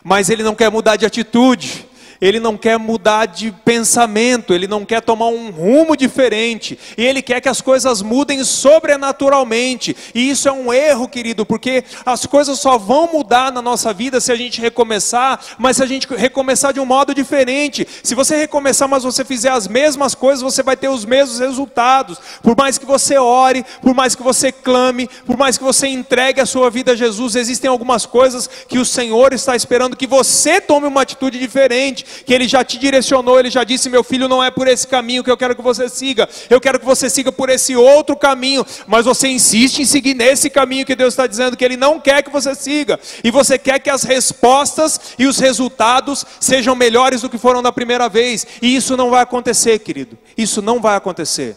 [0.04, 1.90] Mas ele não quer mudar de atitude
[2.22, 7.20] ele não quer mudar de pensamento, ele não quer tomar um rumo diferente, e ele
[7.24, 9.96] quer que as coisas mudem sobrenaturalmente.
[10.14, 14.22] E isso é um erro, querido, porque as coisas só vão mudar na nossa vida
[14.22, 17.88] se a gente recomeçar, mas se a gente recomeçar de um modo diferente.
[18.04, 22.20] Se você recomeçar, mas você fizer as mesmas coisas, você vai ter os mesmos resultados.
[22.44, 26.40] Por mais que você ore, por mais que você clame, por mais que você entregue
[26.40, 30.62] a sua vida a Jesus, existem algumas coisas que o Senhor está esperando que você
[30.62, 34.43] tome uma atitude diferente que Ele já te direcionou, Ele já disse: meu filho, não
[34.43, 37.32] é por esse caminho que eu quero que você siga, eu quero que você siga
[37.32, 41.58] por esse outro caminho, mas você insiste em seguir nesse caminho que Deus está dizendo
[41.58, 45.39] que Ele não quer que você siga, e você quer que as respostas e os
[45.39, 50.17] resultados sejam melhores do que foram da primeira vez, e isso não vai acontecer, querido,
[50.38, 51.56] isso não vai acontecer.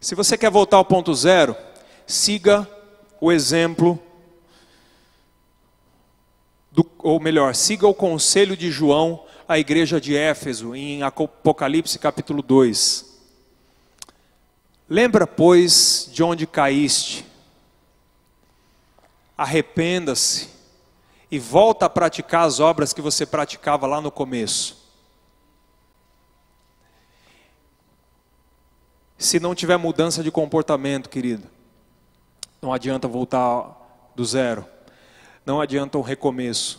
[0.00, 1.54] Se você quer voltar ao ponto zero,
[2.06, 2.66] siga
[3.20, 4.00] o exemplo
[6.80, 12.42] do, ou melhor, siga o conselho de João à igreja de Éfeso, em Apocalipse capítulo
[12.42, 13.06] 2.
[14.88, 17.26] Lembra, pois, de onde caíste,
[19.36, 20.48] arrependa-se
[21.30, 24.80] e volta a praticar as obras que você praticava lá no começo.
[29.16, 31.46] Se não tiver mudança de comportamento, querido,
[32.60, 34.66] não adianta voltar do zero
[35.50, 36.78] não adianta um recomeço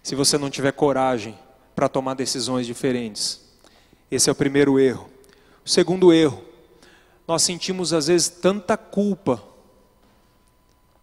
[0.00, 1.36] se você não tiver coragem
[1.74, 3.40] para tomar decisões diferentes.
[4.08, 5.10] Esse é o primeiro erro.
[5.66, 6.40] O segundo erro,
[7.26, 9.42] nós sentimos às vezes tanta culpa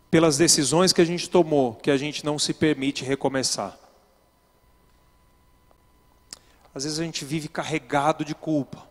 [0.09, 3.77] pelas decisões que a gente tomou que a gente não se permite recomeçar.
[6.73, 8.87] Às vezes a gente vive carregado de culpa.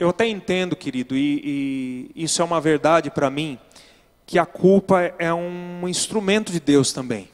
[0.00, 3.56] Eu até entendo, querido, e, e isso é uma verdade para mim
[4.30, 7.28] que a culpa é um instrumento de Deus também.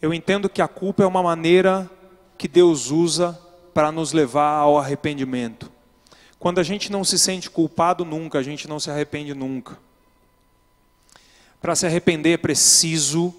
[0.00, 1.90] Eu entendo que a culpa é uma maneira
[2.38, 3.36] que Deus usa
[3.74, 5.68] para nos levar ao arrependimento.
[6.38, 9.76] Quando a gente não se sente culpado nunca, a gente não se arrepende nunca.
[11.60, 13.34] Para se arrepender é preciso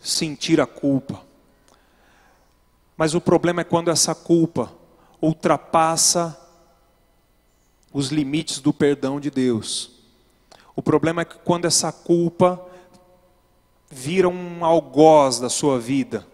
[0.00, 1.22] sentir a culpa.
[2.96, 4.72] Mas o problema é quando essa culpa
[5.20, 6.40] ultrapassa
[7.92, 9.97] os limites do perdão de Deus.
[10.78, 12.64] O problema é que quando essa culpa
[13.90, 16.24] vira um algoz da sua vida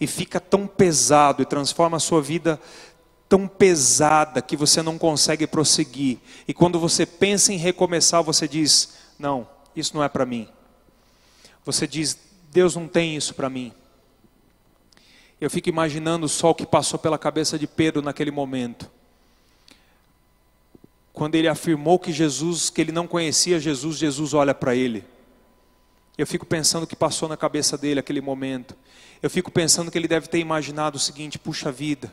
[0.00, 2.58] e fica tão pesado e transforma a sua vida
[3.28, 6.20] tão pesada que você não consegue prosseguir.
[6.48, 10.48] E quando você pensa em recomeçar, você diz: "Não, isso não é para mim".
[11.62, 12.16] Você diz:
[12.50, 13.74] "Deus não tem isso para mim".
[15.38, 18.90] Eu fico imaginando só o que passou pela cabeça de Pedro naquele momento
[21.12, 25.04] quando ele afirmou que Jesus, que ele não conhecia Jesus, Jesus olha para ele.
[26.16, 28.74] Eu fico pensando o que passou na cabeça dele aquele momento.
[29.22, 32.12] Eu fico pensando que ele deve ter imaginado o seguinte: puxa vida,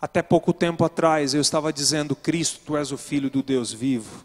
[0.00, 4.24] até pouco tempo atrás eu estava dizendo, Cristo, tu és o Filho do Deus vivo.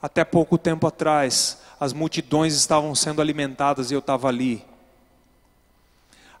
[0.00, 4.64] Até pouco tempo atrás, as multidões estavam sendo alimentadas e eu estava ali.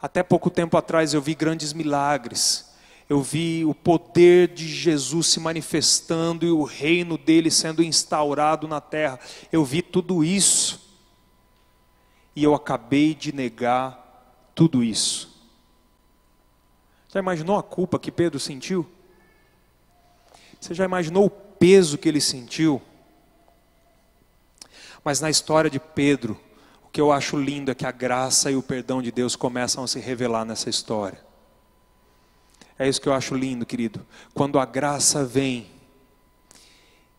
[0.00, 2.71] Até pouco tempo atrás eu vi grandes milagres
[3.12, 8.80] eu vi o poder de Jesus se manifestando e o reino dele sendo instaurado na
[8.80, 9.20] terra.
[9.52, 10.96] Eu vi tudo isso.
[12.34, 15.30] E eu acabei de negar tudo isso.
[17.06, 18.90] Já imaginou a culpa que Pedro sentiu?
[20.58, 22.80] Você já imaginou o peso que ele sentiu?
[25.04, 26.40] Mas na história de Pedro,
[26.82, 29.84] o que eu acho lindo é que a graça e o perdão de Deus começam
[29.84, 31.31] a se revelar nessa história.
[32.82, 34.04] É isso que eu acho lindo, querido.
[34.34, 35.68] Quando a graça vem,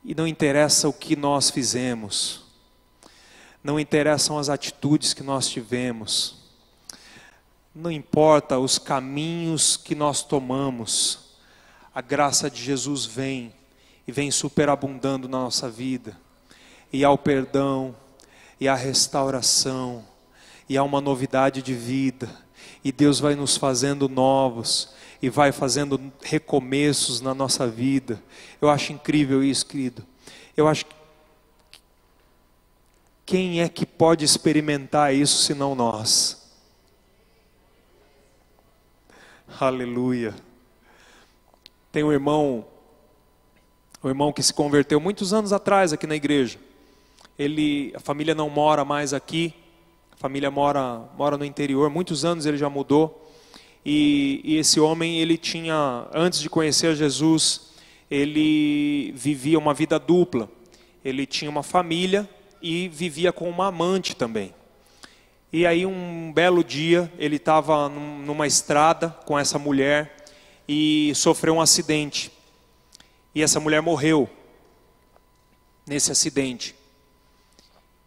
[0.04, 2.44] e não interessa o que nós fizemos,
[3.64, 6.36] não interessam as atitudes que nós tivemos,
[7.74, 11.38] não importa os caminhos que nós tomamos,
[11.96, 13.54] a graça de Jesus vem
[14.06, 16.20] e vem superabundando na nossa vida,
[16.92, 17.96] e há o perdão,
[18.60, 20.04] e há a restauração,
[20.68, 22.30] e há uma novidade de vida,
[22.84, 24.92] e Deus vai nos fazendo novos,
[25.24, 28.22] e vai fazendo recomeços na nossa vida.
[28.62, 30.06] Eu acho incrível isso, querido.
[30.58, 30.94] Eu acho que
[33.26, 36.54] quem é que pode experimentar isso senão nós?
[39.58, 40.36] Aleluia.
[41.90, 42.66] Tem um irmão,
[44.04, 46.60] um irmão que se converteu muitos anos atrás aqui na igreja.
[47.40, 49.54] Ele, a família não mora mais aqui.
[50.12, 51.90] A família mora mora no interior.
[51.90, 53.23] Muitos anos ele já mudou.
[53.86, 57.74] E, e esse homem, ele tinha, antes de conhecer Jesus,
[58.10, 60.50] ele vivia uma vida dupla.
[61.04, 62.30] Ele tinha uma família
[62.62, 64.54] e vivia com uma amante também.
[65.52, 70.26] E aí um belo dia ele estava numa estrada com essa mulher
[70.68, 72.32] e sofreu um acidente.
[73.36, 74.30] E essa mulher morreu
[75.86, 76.74] nesse acidente.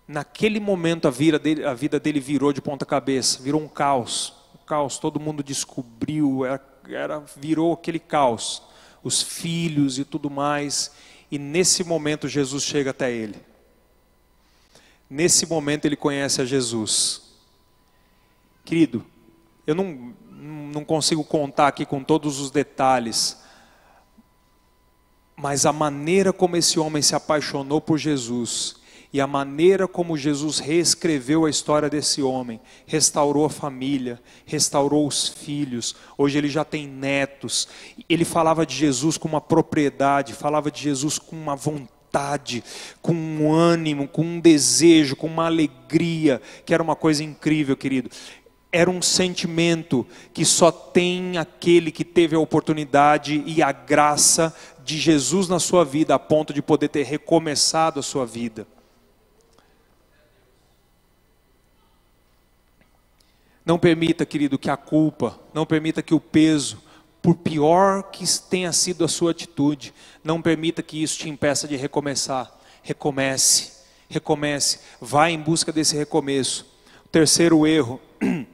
[0.09, 4.36] Naquele momento a vida dele, a vida dele virou de ponta cabeça, virou um caos.
[4.67, 8.63] Caos, todo mundo descobriu, era, era, virou aquele caos.
[9.03, 10.93] Os filhos e tudo mais.
[11.31, 13.41] E nesse momento Jesus chega até ele.
[15.09, 17.23] Nesse momento ele conhece a Jesus.
[18.65, 19.07] Querido,
[19.65, 23.41] eu não, não consigo contar aqui com todos os detalhes,
[25.37, 28.81] mas a maneira como esse homem se apaixonou por Jesus
[29.13, 35.29] e a maneira como Jesus reescreveu a história desse homem, restaurou a família, restaurou os
[35.29, 37.69] filhos, hoje ele já tem netos.
[38.09, 42.63] Ele falava de Jesus com uma propriedade, falava de Jesus com uma vontade,
[43.01, 48.11] com um ânimo, com um desejo, com uma alegria, que era uma coisa incrível, querido
[48.73, 54.99] era um sentimento que só tem aquele que teve a oportunidade e a graça de
[54.99, 58.67] Jesus na sua vida, a ponto de poder ter recomeçado a sua vida.
[63.67, 66.81] Não permita, querido, que a culpa, não permita que o peso,
[67.21, 71.75] por pior que tenha sido a sua atitude, não permita que isso te impeça de
[71.75, 72.49] recomeçar.
[72.81, 73.73] Recomece,
[74.09, 76.65] recomece, vá em busca desse recomeço.
[77.05, 78.01] O terceiro erro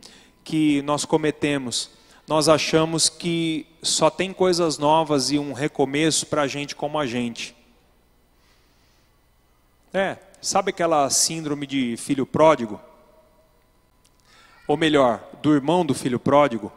[0.42, 1.90] que nós cometemos.
[2.27, 7.05] Nós achamos que só tem coisas novas e um recomeço para a gente como a
[7.07, 7.55] gente.
[9.92, 12.81] É, sabe aquela síndrome de filho pródigo?
[14.66, 16.72] Ou melhor, do irmão do filho pródigo?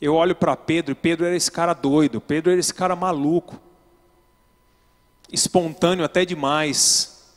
[0.00, 3.58] Eu olho para Pedro e Pedro era esse cara doido, Pedro era esse cara maluco,
[5.32, 7.34] espontâneo até demais,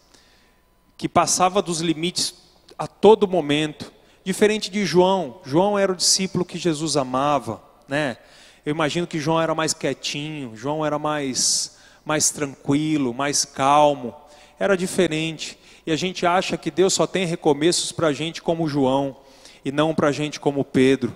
[0.97, 2.34] que passava dos limites
[2.78, 3.93] a todo momento.
[4.23, 8.17] Diferente de João, João era o discípulo que Jesus amava, né?
[8.65, 14.15] Eu imagino que João era mais quietinho, João era mais mais tranquilo, mais calmo.
[14.58, 15.60] Era diferente.
[15.88, 19.15] E a gente acha que Deus só tem recomeços para a gente como João
[19.63, 21.15] e não para a gente como Pedro.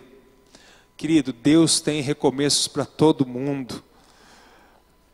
[0.95, 3.83] Querido, Deus tem recomeços para todo mundo.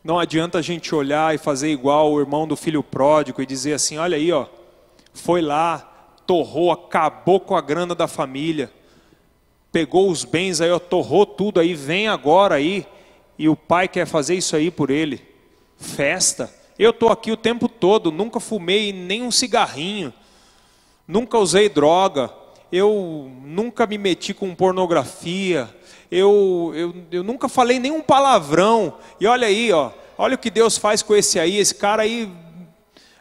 [0.03, 3.73] Não adianta a gente olhar e fazer igual o irmão do filho pródigo e dizer
[3.73, 4.45] assim: olha aí, ó,
[5.11, 5.79] foi lá,
[6.27, 8.71] torrou, acabou com a grana da família,
[9.71, 12.85] pegou os bens aí, ó, torrou tudo aí, vem agora aí,
[13.39, 15.19] e o pai quer fazer isso aí por ele.
[15.77, 16.66] Festa.
[16.77, 20.13] Eu estou aqui o tempo todo, nunca fumei nem um cigarrinho,
[21.07, 22.31] nunca usei droga,
[22.71, 25.69] eu nunca me meti com pornografia,
[26.11, 28.93] eu, eu, eu nunca falei nenhum palavrão.
[29.19, 32.31] E olha aí, ó, olha o que Deus faz com esse aí, esse cara aí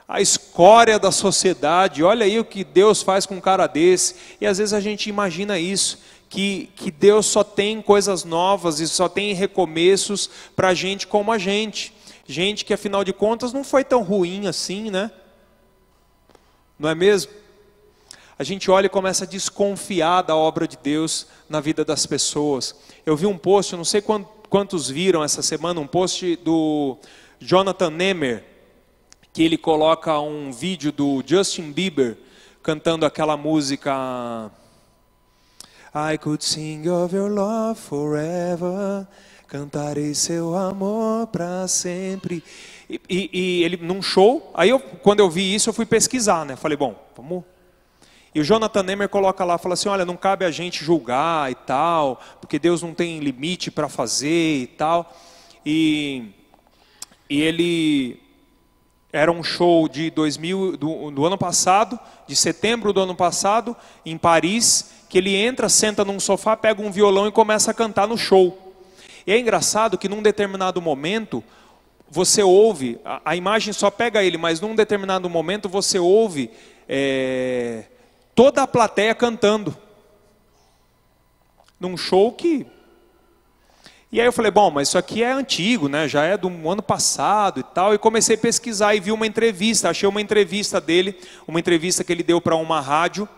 [0.08, 2.02] a escória da sociedade.
[2.02, 4.14] Olha aí o que Deus faz com um cara desse.
[4.40, 8.88] E às vezes a gente imagina isso, que, que Deus só tem coisas novas e
[8.88, 11.92] só tem recomeços para gente como a gente.
[12.26, 15.10] Gente que afinal de contas não foi tão ruim assim, né?
[16.78, 17.32] Não é mesmo?
[18.38, 22.74] A gente olha e começa a desconfiar da obra de Deus na vida das pessoas.
[23.06, 26.98] Eu vi um post, não sei quantos viram essa semana, um post do
[27.40, 28.44] Jonathan Nemer,
[29.32, 32.18] que ele coloca um vídeo do Justin Bieber
[32.62, 34.50] cantando aquela música
[35.94, 39.06] I could sing of your love forever,
[39.48, 42.42] cantarei seu amor para sempre.
[42.88, 46.44] E, e, e, ele num show, aí eu, quando eu vi isso eu fui pesquisar,
[46.44, 46.56] né?
[46.56, 47.44] Falei, bom, vamos.
[48.34, 51.54] E o Jonathan Nemer coloca lá, fala assim, olha, não cabe a gente julgar e
[51.54, 55.16] tal, porque Deus não tem limite para fazer e tal.
[55.64, 56.34] E,
[57.30, 58.20] e ele
[59.10, 63.74] era um show de 2000, do, do, ano passado, de setembro do ano passado,
[64.04, 68.06] em Paris, que ele entra, senta num sofá, pega um violão e começa a cantar
[68.06, 68.65] no show.
[69.26, 71.42] E é engraçado que num determinado momento,
[72.08, 76.50] você ouve, a, a imagem só pega ele, mas num determinado momento você ouve
[76.88, 77.84] é,
[78.34, 79.76] toda a plateia cantando.
[81.78, 82.66] Num show que
[84.10, 86.06] e aí eu falei, bom, mas isso aqui é antigo, né?
[86.06, 87.92] Já é do ano passado e tal.
[87.92, 89.90] E comecei a pesquisar e vi uma entrevista.
[89.90, 93.28] Achei uma entrevista dele, uma entrevista que ele deu para uma rádio.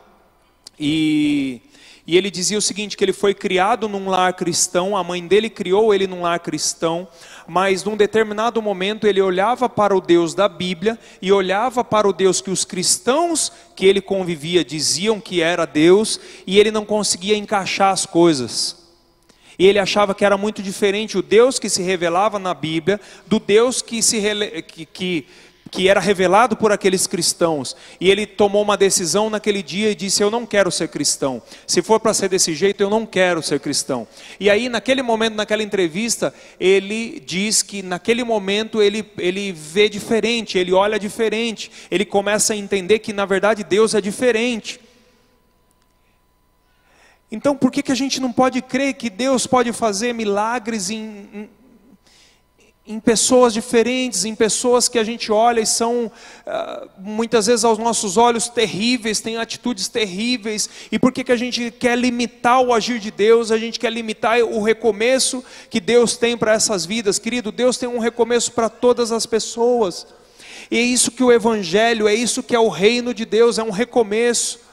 [0.78, 1.62] E,
[2.09, 5.50] E ele dizia o seguinte: que ele foi criado num lar cristão, a mãe dele
[5.50, 7.06] criou ele num lar cristão,
[7.46, 12.12] mas num determinado momento ele olhava para o Deus da Bíblia e olhava para o
[12.12, 17.36] Deus que os cristãos que ele convivia diziam que era Deus, e ele não conseguia
[17.36, 18.88] encaixar as coisas.
[19.59, 23.38] E ele achava que era muito diferente o Deus que se revelava na Bíblia do
[23.38, 24.22] Deus que se
[24.62, 25.26] que, que
[25.71, 30.23] que era revelado por aqueles cristãos, e ele tomou uma decisão naquele dia e disse:
[30.23, 31.43] Eu não quero ser cristão.
[31.66, 34.07] Se for para ser desse jeito, eu não quero ser cristão.
[34.41, 40.59] E aí, naquele momento, naquela entrevista, ele diz que naquele momento ele, ele vê diferente,
[40.59, 44.81] ele olha diferente, ele começa a entender que na verdade Deus é diferente.
[47.31, 51.29] Então, por que, que a gente não pode crer que Deus pode fazer milagres em,
[51.33, 51.51] em
[52.89, 57.76] em pessoas diferentes, em pessoas que a gente olha e são uh, muitas vezes aos
[57.76, 62.72] nossos olhos terríveis, têm atitudes terríveis, e por que, que a gente quer limitar o
[62.72, 67.18] agir de Deus, a gente quer limitar o recomeço que Deus tem para essas vidas,
[67.18, 67.53] querido?
[67.53, 70.07] Deus tem um recomeço para todas as pessoas,
[70.70, 73.62] e é isso que o Evangelho, é isso que é o reino de Deus, é
[73.62, 74.68] um recomeço.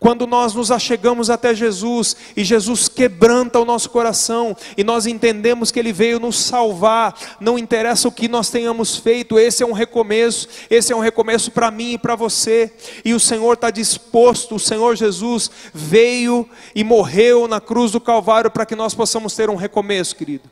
[0.00, 5.70] Quando nós nos achegamos até Jesus e Jesus quebranta o nosso coração e nós entendemos
[5.70, 9.72] que Ele veio nos salvar, não interessa o que nós tenhamos feito, esse é um
[9.72, 12.72] recomeço, esse é um recomeço para mim e para você,
[13.04, 18.50] e o Senhor está disposto, o Senhor Jesus veio e morreu na cruz do Calvário
[18.50, 20.48] para que nós possamos ter um recomeço, querido,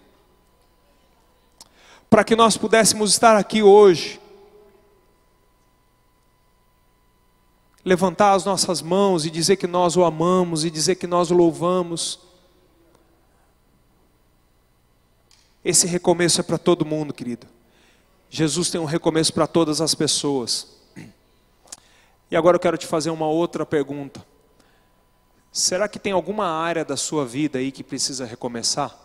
[2.10, 4.20] para que nós pudéssemos estar aqui hoje
[7.84, 11.34] levantar as nossas mãos e dizer que nós o amamos e dizer que nós o
[11.34, 12.20] louvamos.
[15.64, 17.46] Esse recomeço é para todo mundo, querido.
[18.30, 20.76] Jesus tem um recomeço para todas as pessoas.
[22.30, 24.24] E agora eu quero te fazer uma outra pergunta.
[25.50, 28.96] Será que tem alguma área da sua vida aí que precisa recomeçar?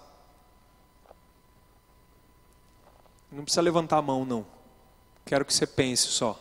[3.31, 4.45] Não precisa levantar a mão, não.
[5.25, 6.39] Quero que você pense só.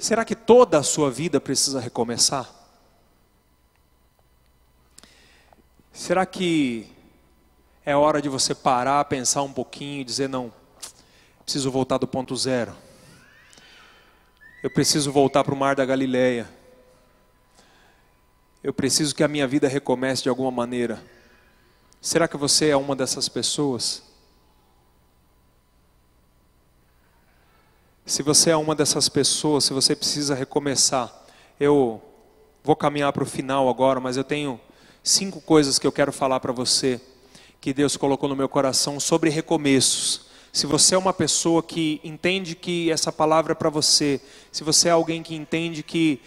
[0.00, 2.50] Será que toda a sua vida precisa recomeçar?
[5.92, 6.90] Será que
[7.84, 10.50] é hora de você parar, pensar um pouquinho e dizer: não,
[11.44, 12.74] preciso voltar do ponto zero.
[14.62, 16.48] Eu preciso voltar para o mar da Galileia.
[18.64, 21.02] Eu preciso que a minha vida recomece de alguma maneira.
[22.00, 24.09] Será que você é uma dessas pessoas?
[28.10, 31.14] Se você é uma dessas pessoas, se você precisa recomeçar,
[31.60, 32.02] eu
[32.64, 34.60] vou caminhar para o final agora, mas eu tenho
[35.00, 37.00] cinco coisas que eu quero falar para você,
[37.60, 40.22] que Deus colocou no meu coração sobre recomeços.
[40.52, 44.88] Se você é uma pessoa que entende que essa palavra é para você, se você
[44.88, 46.20] é alguém que entende que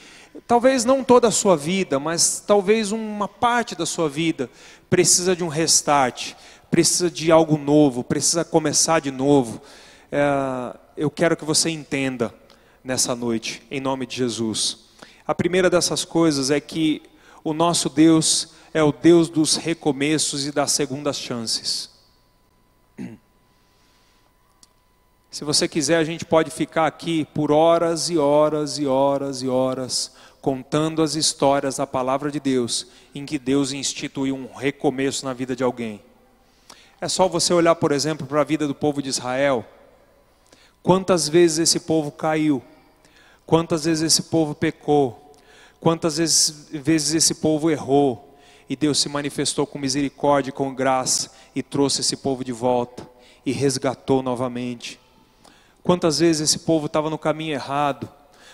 [0.47, 4.49] talvez não toda a sua vida, mas talvez uma parte da sua vida
[4.89, 6.31] precisa de um restart,
[6.71, 9.61] precisa de algo novo, precisa começar de novo.
[10.15, 12.31] É, eu quero que você entenda
[12.83, 14.89] nessa noite, em nome de Jesus.
[15.25, 17.01] A primeira dessas coisas é que
[17.43, 21.89] o nosso Deus é o Deus dos recomeços e das segundas chances.
[25.31, 29.47] Se você quiser, a gente pode ficar aqui por horas e horas e horas e
[29.47, 32.85] horas contando as histórias da palavra de Deus
[33.15, 36.03] em que Deus instituiu um recomeço na vida de alguém.
[37.01, 39.65] É só você olhar, por exemplo, para a vida do povo de Israel.
[40.83, 42.61] Quantas vezes esse povo caiu?
[43.45, 45.33] Quantas vezes esse povo pecou?
[45.79, 48.37] Quantas vezes, vezes esse povo errou?
[48.69, 53.07] E Deus se manifestou com misericórdia e com graça e trouxe esse povo de volta
[53.45, 54.99] e resgatou novamente.
[55.81, 58.09] Quantas vezes esse povo estava no caminho errado?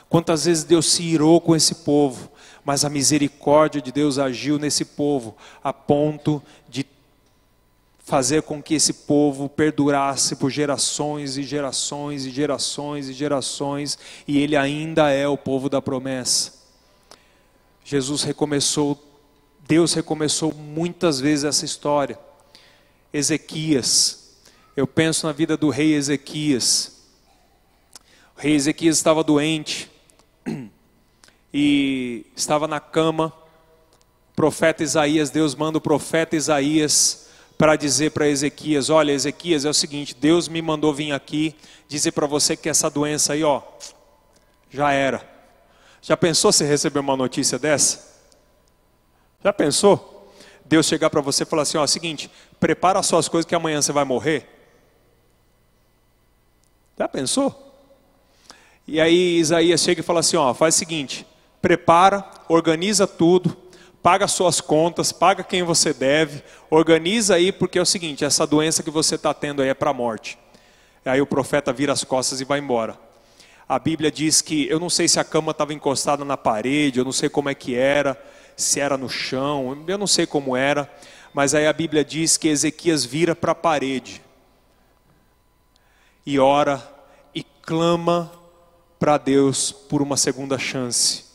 [0.07, 2.29] Quantas vezes Deus se irou com esse povo,
[2.63, 6.83] mas a misericórdia de Deus agiu nesse povo a ponto de
[8.09, 14.39] fazer com que esse povo perdurasse por gerações e gerações e gerações e gerações, e
[14.39, 16.53] ele ainda é o povo da promessa.
[17.85, 18.99] Jesus recomeçou,
[19.67, 22.17] Deus recomeçou muitas vezes essa história.
[23.13, 24.39] Ezequias,
[24.75, 27.03] eu penso na vida do rei Ezequias.
[28.35, 29.87] O rei Ezequias estava doente
[31.53, 33.31] e estava na cama.
[34.31, 37.28] O profeta Isaías, Deus manda o profeta Isaías
[37.59, 41.53] para dizer para Ezequias: Olha, Ezequias, é o seguinte, Deus me mandou vir aqui
[41.89, 43.61] dizer para você que essa doença aí, ó,
[44.71, 45.29] já era.
[46.01, 48.23] Já pensou se receber uma notícia dessa?
[49.43, 50.31] Já pensou?
[50.63, 52.31] Deus chegar para você e falar assim: Ó, é o seguinte,
[52.61, 54.47] prepara as suas coisas que amanhã você vai morrer.
[56.97, 57.75] Já pensou?
[58.87, 61.27] E aí Isaías chega e fala assim: Ó, faz o seguinte,
[61.61, 63.57] prepara, organiza tudo,
[64.01, 68.83] paga suas contas, paga quem você deve, organiza aí, porque é o seguinte: essa doença
[68.83, 70.37] que você está tendo aí é para a morte.
[71.05, 72.97] Aí o profeta vira as costas e vai embora.
[73.67, 77.05] A Bíblia diz que, eu não sei se a cama estava encostada na parede, eu
[77.05, 78.19] não sei como é que era,
[78.55, 80.91] se era no chão, eu não sei como era,
[81.33, 84.21] mas aí a Bíblia diz que Ezequias vira para a parede
[86.25, 86.83] e ora
[87.33, 88.31] e clama
[88.97, 91.28] para Deus por uma segunda chance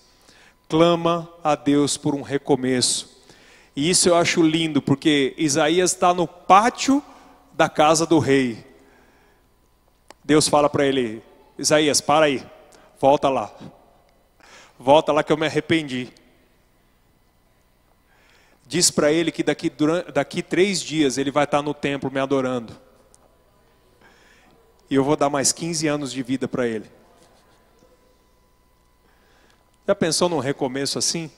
[0.74, 3.22] clama a Deus por um recomeço.
[3.76, 7.00] E isso eu acho lindo, porque Isaías está no pátio
[7.52, 8.66] da casa do rei.
[10.24, 11.22] Deus fala para ele:
[11.56, 12.44] Isaías, para aí,
[13.00, 13.54] volta lá.
[14.76, 16.08] Volta lá que eu me arrependi.
[18.66, 22.18] Diz para ele que daqui, durante, daqui três dias ele vai estar no templo me
[22.18, 22.76] adorando.
[24.90, 26.90] E eu vou dar mais 15 anos de vida para ele.
[29.86, 31.30] Já pensou num recomeço assim?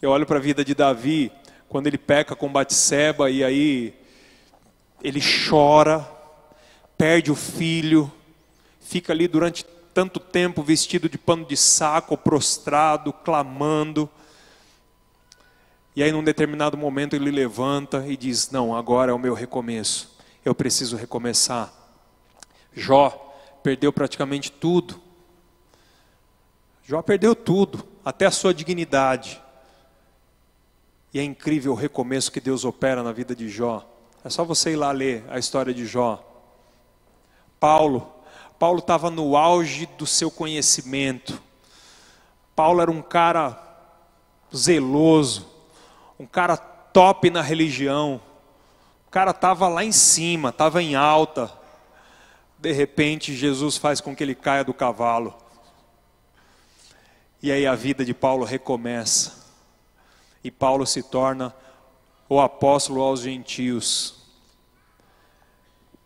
[0.00, 1.30] Eu olho para a vida de Davi,
[1.68, 3.94] quando ele peca com Batseba e aí
[5.02, 6.10] ele chora,
[6.96, 8.10] perde o filho,
[8.80, 14.08] fica ali durante tanto tempo vestido de pano de saco, prostrado, clamando.
[15.94, 20.16] E aí, num determinado momento, ele levanta e diz: Não, agora é o meu recomeço,
[20.42, 21.70] eu preciso recomeçar.
[22.72, 25.09] Jó perdeu praticamente tudo,
[26.90, 29.40] Jó perdeu tudo, até a sua dignidade.
[31.14, 33.88] E é incrível o recomeço que Deus opera na vida de Jó.
[34.24, 36.20] É só você ir lá ler a história de Jó.
[37.60, 38.12] Paulo,
[38.58, 41.40] Paulo estava no auge do seu conhecimento.
[42.56, 43.56] Paulo era um cara
[44.52, 45.46] zeloso,
[46.18, 48.20] um cara top na religião.
[49.06, 51.52] O cara estava lá em cima, estava em alta.
[52.58, 55.32] De repente, Jesus faz com que ele caia do cavalo.
[57.42, 59.46] E aí a vida de Paulo recomeça.
[60.44, 61.54] E Paulo se torna
[62.28, 64.14] o apóstolo aos gentios.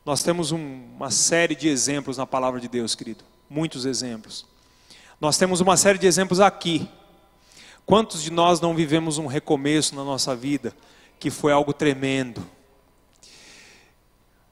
[0.04, 3.24] Nós temos um, uma série de exemplos na palavra de Deus, querido.
[3.48, 4.46] Muitos exemplos.
[5.20, 6.88] Nós temos uma série de exemplos aqui.
[7.86, 10.74] Quantos de nós não vivemos um recomeço na nossa vida
[11.18, 12.44] que foi algo tremendo?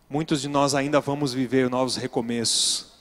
[0.08, 2.92] Muitos de nós ainda vamos viver novos recomeços.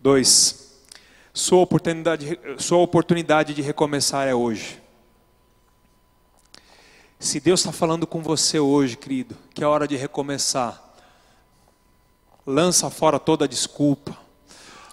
[0.00, 0.65] Dois.
[1.36, 4.80] Sua oportunidade, sua oportunidade de recomeçar é hoje.
[7.20, 10.82] Se Deus está falando com você hoje, querido, que é hora de recomeçar,
[12.46, 14.16] lança fora toda desculpa,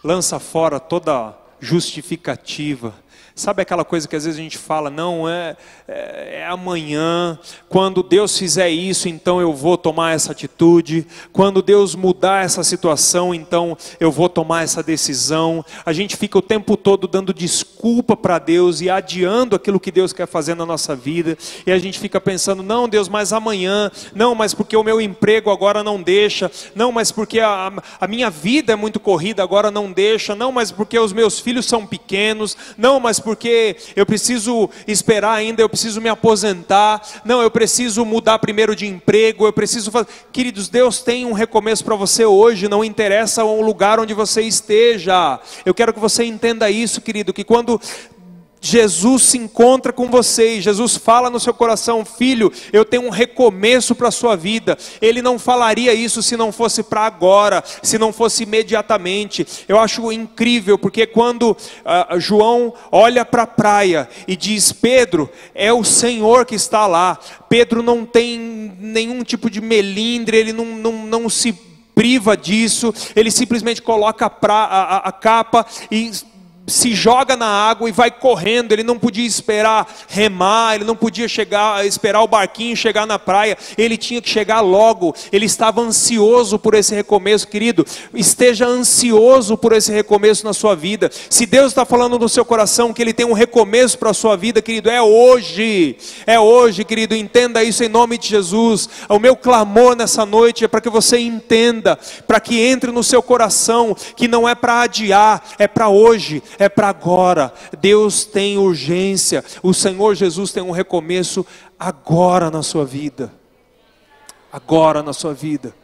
[0.04, 2.94] lança fora toda justificativa,
[3.36, 5.58] Sabe aquela coisa que às vezes a gente fala, não, é,
[5.88, 11.96] é, é, amanhã, quando Deus fizer isso, então eu vou tomar essa atitude, quando Deus
[11.96, 15.66] mudar essa situação, então eu vou tomar essa decisão.
[15.84, 20.14] A gente fica o tempo todo dando desculpa para Deus e adiando aquilo que Deus
[20.14, 24.36] quer fazer na nossa vida, e a gente fica pensando, não, Deus, mas amanhã, não,
[24.36, 28.74] mas porque o meu emprego agora não deixa, não, mas porque a, a minha vida
[28.74, 33.00] é muito corrida, agora não deixa, não, mas porque os meus filhos são pequenos, não,
[33.00, 38.76] mas porque eu preciso esperar ainda, eu preciso me aposentar, não, eu preciso mudar primeiro
[38.76, 40.08] de emprego, eu preciso fazer.
[40.32, 45.40] Queridos, Deus tem um recomeço para você hoje, não interessa o lugar onde você esteja.
[45.66, 47.80] Eu quero que você entenda isso, querido, que quando
[48.66, 53.10] Jesus se encontra com você e Jesus fala no seu coração, filho, eu tenho um
[53.10, 54.78] recomeço para a sua vida.
[55.02, 59.46] Ele não falaria isso se não fosse para agora, se não fosse imediatamente.
[59.68, 65.74] Eu acho incrível, porque quando uh, João olha para a praia e diz: Pedro, é
[65.74, 67.20] o Senhor que está lá.
[67.50, 68.40] Pedro não tem
[68.80, 71.52] nenhum tipo de melindre, ele não, não, não se
[71.94, 76.12] priva disso, ele simplesmente coloca a, pra, a, a capa e
[76.66, 78.72] se joga na água e vai correndo.
[78.72, 83.58] Ele não podia esperar remar, ele não podia chegar, esperar o barquinho chegar na praia.
[83.78, 85.14] Ele tinha que chegar logo.
[85.32, 87.86] Ele estava ansioso por esse recomeço, querido.
[88.14, 91.10] Esteja ansioso por esse recomeço na sua vida.
[91.30, 94.38] Se Deus está falando no seu coração que Ele tem um recomeço para a sua
[94.38, 95.98] vida, querido, é hoje.
[96.26, 97.16] É hoje, querido.
[97.16, 98.90] Entenda isso em nome de Jesus.
[99.10, 103.22] O meu clamor nessa noite é para que você entenda, para que entre no seu
[103.22, 107.54] coração que não é para adiar, é para hoje é para agora.
[107.80, 109.44] Deus tem urgência.
[109.62, 111.46] O Senhor Jesus tem um recomeço
[111.80, 113.34] agora na sua vida.
[114.52, 115.76] Agora na sua vida.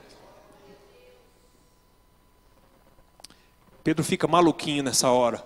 [3.84, 5.44] Pedro fica maluquinho nessa hora.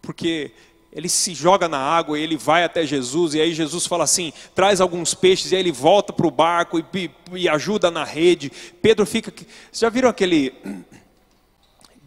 [0.00, 0.52] Porque
[0.92, 4.32] ele se joga na água e ele vai até Jesus, e aí Jesus fala assim:
[4.54, 8.52] traz alguns peixes, e aí ele volta para o barco e, e, ajuda na rede.
[8.82, 9.32] Pedro fica.
[9.72, 10.52] Já viram aquele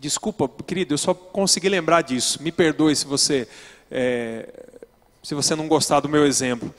[0.06, 2.40] Desculpa, querido, eu só consegui lembrar disso.
[2.40, 3.48] Me perdoe se você
[3.90, 4.48] é,
[5.24, 6.72] se você não gostar do meu exemplo.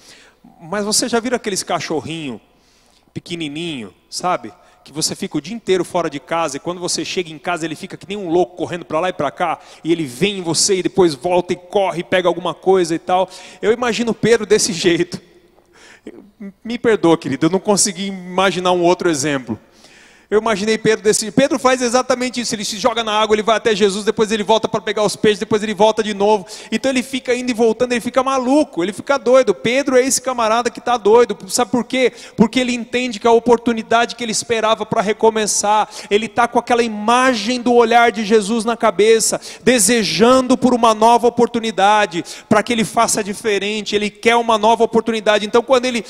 [0.61, 2.41] Mas você já viu aqueles cachorrinho
[3.12, 4.53] pequenininho, sabe?
[4.85, 7.64] Que você fica o dia inteiro fora de casa e quando você chega em casa
[7.64, 10.39] ele fica que nem um louco correndo para lá e para cá e ele vem
[10.39, 13.29] em você e depois volta e corre e pega alguma coisa e tal.
[13.61, 15.20] Eu imagino Pedro desse jeito.
[16.62, 19.59] Me perdoa, querido, eu não consegui imaginar um outro exemplo.
[20.29, 21.31] Eu imaginei Pedro desse.
[21.31, 22.53] Pedro faz exatamente isso.
[22.53, 25.14] Ele se joga na água, ele vai até Jesus, depois ele volta para pegar os
[25.14, 26.45] peixes, depois ele volta de novo.
[26.72, 29.55] Então ele fica indo e voltando, ele fica maluco, ele fica doido.
[29.55, 31.37] Pedro é esse camarada que está doido.
[31.49, 32.12] Sabe por quê?
[32.37, 36.83] Porque ele entende que a oportunidade que ele esperava para recomeçar, ele está com aquela
[36.83, 42.85] imagem do olhar de Jesus na cabeça, desejando por uma nova oportunidade, para que ele
[42.85, 43.95] faça diferente.
[43.95, 45.47] Ele quer uma nova oportunidade.
[45.47, 46.05] Então quando ele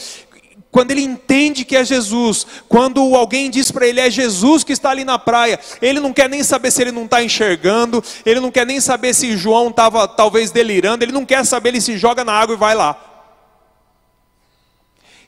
[0.77, 4.91] quando ele entende que é Jesus, quando alguém diz para ele é Jesus que está
[4.91, 8.51] ali na praia, ele não quer nem saber se ele não está enxergando, ele não
[8.51, 12.27] quer nem saber se João estava talvez delirando, ele não quer saber, ele se joga
[12.27, 12.95] na água e vai lá.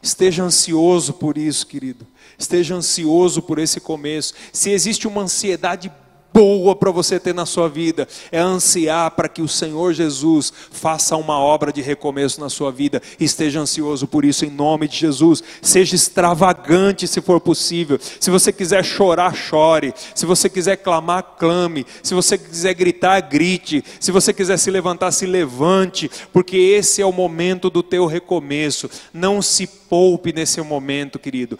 [0.02, 2.06] Esteja ansioso por isso, querido.
[2.36, 4.34] Esteja ansioso por esse começo.
[4.52, 5.90] Se existe uma ansiedade
[6.32, 11.16] boa para você ter na sua vida é ansiar para que o Senhor Jesus faça
[11.16, 13.02] uma obra de recomeço na sua vida.
[13.18, 15.42] Esteja ansioso por isso em nome de Jesus.
[15.60, 17.98] Seja extravagante se for possível.
[18.20, 19.92] Se você quiser chorar, chore.
[20.14, 21.86] Se você quiser clamar, clame.
[22.02, 23.84] Se você quiser gritar, grite.
[23.98, 28.88] Se você quiser se levantar, se levante, porque esse é o momento do teu recomeço.
[29.12, 31.58] Não se poupe nesse momento, querido.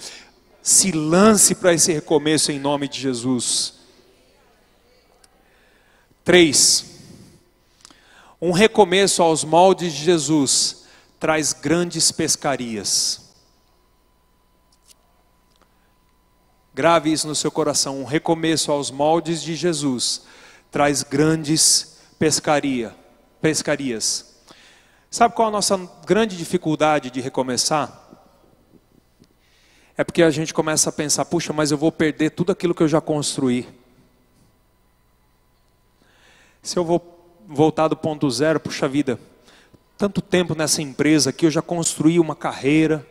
[0.63, 3.78] Se lance para esse recomeço em nome de Jesus.
[6.29, 6.85] 3.
[8.39, 10.85] Um recomeço aos moldes de Jesus
[11.19, 13.33] traz grandes pescarias.
[16.75, 18.03] Grave isso no seu coração.
[18.03, 20.27] Um recomeço aos moldes de Jesus
[20.71, 22.95] traz grandes pescaria,
[23.41, 24.37] pescarias.
[25.11, 28.07] Sabe qual a nossa grande dificuldade de recomeçar?
[29.97, 32.83] É porque a gente começa a pensar: puxa, mas eu vou perder tudo aquilo que
[32.83, 33.67] eu já construí.
[36.63, 39.19] Se eu vou voltar do ponto zero, puxa vida,
[39.97, 43.07] tanto tempo nessa empresa que eu já construí uma carreira,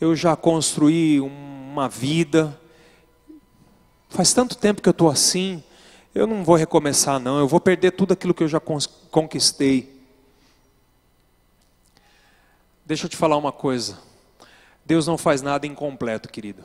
[0.00, 2.58] eu já construí uma vida,
[4.08, 5.62] faz tanto tempo que eu estou assim,
[6.14, 10.00] eu não vou recomeçar não, eu vou perder tudo aquilo que eu já conquistei.
[12.84, 13.98] Deixa eu te falar uma coisa,
[14.84, 16.64] Deus não faz nada incompleto, querido.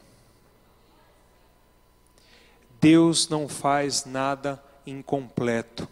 [2.80, 5.88] Deus não faz nada incompleto.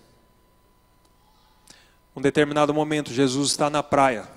[2.15, 4.27] Um determinado momento, Jesus está na praia.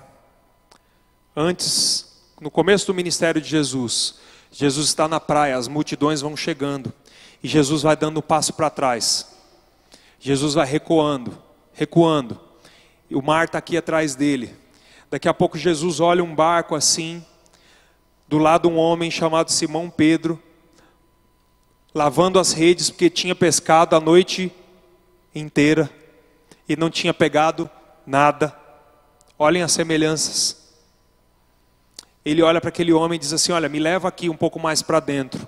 [1.35, 4.19] Antes, no começo do ministério de Jesus,
[4.51, 6.91] Jesus está na praia, as multidões vão chegando,
[7.41, 9.33] e Jesus vai dando um passo para trás.
[10.19, 11.37] Jesus vai recuando,
[11.71, 12.39] recuando,
[13.09, 14.53] e o mar está aqui atrás dele.
[15.09, 17.25] Daqui a pouco Jesus olha um barco assim,
[18.27, 20.41] do lado um homem chamado Simão Pedro,
[21.93, 24.51] lavando as redes, porque tinha pescado a noite
[25.33, 25.89] inteira
[26.67, 27.69] e não tinha pegado
[28.05, 28.55] nada.
[29.37, 30.57] Olhem as semelhanças.
[32.23, 34.81] Ele olha para aquele homem e diz assim: Olha, me leva aqui um pouco mais
[34.81, 35.47] para dentro.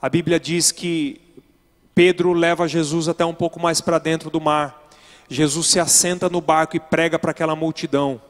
[0.00, 1.20] A Bíblia diz que
[1.94, 4.88] Pedro leva Jesus até um pouco mais para dentro do mar.
[5.28, 8.20] Jesus se assenta no barco e prega para aquela multidão.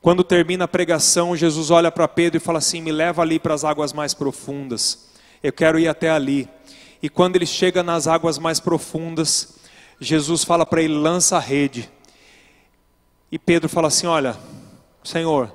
[0.00, 3.54] Quando termina a pregação, Jesus olha para Pedro e fala assim: Me leva ali para
[3.54, 5.13] as águas mais profundas
[5.44, 6.48] eu quero ir até ali.
[7.02, 9.58] E quando ele chega nas águas mais profundas,
[10.00, 11.90] Jesus fala para ele: lança a rede.
[13.30, 14.38] E Pedro fala assim: Olha,
[15.04, 15.54] Senhor,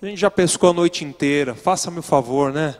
[0.00, 2.76] a gente já pescou a noite inteira, faça-me o favor, né?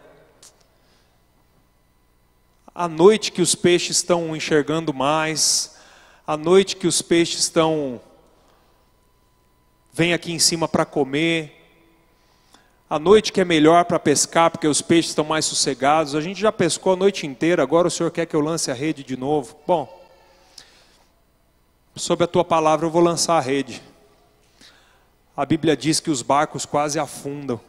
[2.74, 5.76] A noite que os peixes estão enxergando mais,
[6.26, 8.00] a noite que os peixes estão.
[9.92, 11.59] Vem aqui em cima para comer,
[12.90, 16.16] a noite que é melhor para pescar, porque os peixes estão mais sossegados.
[16.16, 18.74] A gente já pescou a noite inteira, agora o Senhor quer que eu lance a
[18.74, 19.56] rede de novo.
[19.64, 20.04] Bom,
[21.94, 23.80] sob a tua palavra eu vou lançar a rede.
[25.36, 27.60] A Bíblia diz que os barcos quase afundam,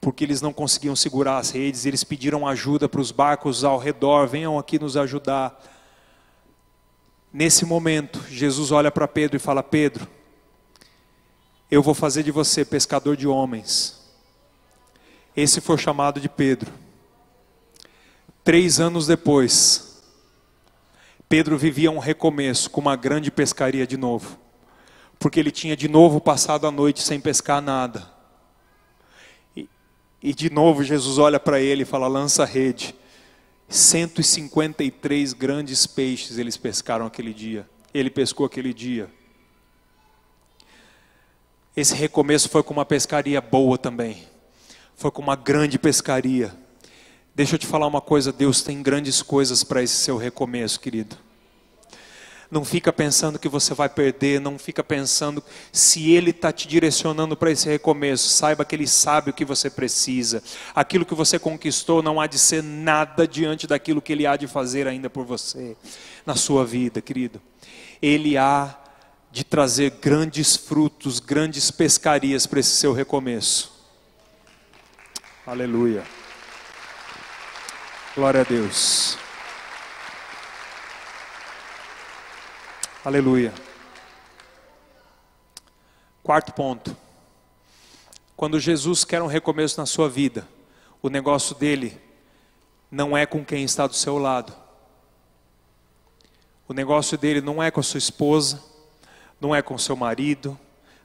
[0.00, 4.28] porque eles não conseguiam segurar as redes, eles pediram ajuda para os barcos ao redor,
[4.28, 5.60] venham aqui nos ajudar.
[7.32, 10.06] Nesse momento, Jesus olha para Pedro e fala: Pedro,
[11.68, 14.05] eu vou fazer de você pescador de homens.
[15.36, 16.72] Esse foi chamado de Pedro.
[18.42, 20.02] Três anos depois,
[21.28, 24.38] Pedro vivia um recomeço com uma grande pescaria de novo,
[25.18, 28.08] porque ele tinha de novo passado a noite sem pescar nada.
[29.54, 29.68] E,
[30.22, 32.94] e de novo Jesus olha para ele e fala: lança a rede.
[33.68, 37.68] 153 grandes peixes eles pescaram aquele dia.
[37.92, 39.10] Ele pescou aquele dia.
[41.76, 44.35] Esse recomeço foi com uma pescaria boa também.
[44.96, 46.54] Foi com uma grande pescaria.
[47.34, 51.18] Deixa eu te falar uma coisa, Deus tem grandes coisas para esse seu recomeço, querido.
[52.50, 57.36] Não fica pensando que você vai perder, não fica pensando se Ele está te direcionando
[57.36, 58.28] para esse recomeço.
[58.30, 60.42] Saiba que Ele sabe o que você precisa.
[60.74, 64.46] Aquilo que você conquistou não há de ser nada diante daquilo que Ele há de
[64.46, 65.76] fazer ainda por você,
[66.24, 67.42] na sua vida, querido.
[68.00, 68.78] Ele há
[69.30, 73.75] de trazer grandes frutos, grandes pescarias para esse seu recomeço.
[75.46, 76.04] Aleluia.
[78.16, 79.16] Glória a Deus.
[83.04, 83.54] Aleluia.
[86.20, 86.96] Quarto ponto.
[88.36, 90.48] Quando Jesus quer um recomeço na sua vida,
[91.00, 91.96] o negócio dele
[92.90, 94.52] não é com quem está do seu lado.
[96.66, 98.60] O negócio dele não é com a sua esposa,
[99.40, 100.58] não é com seu marido,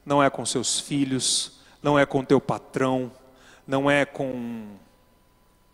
[0.04, 3.12] não é com seus filhos, não é com teu patrão,
[3.66, 4.76] não é com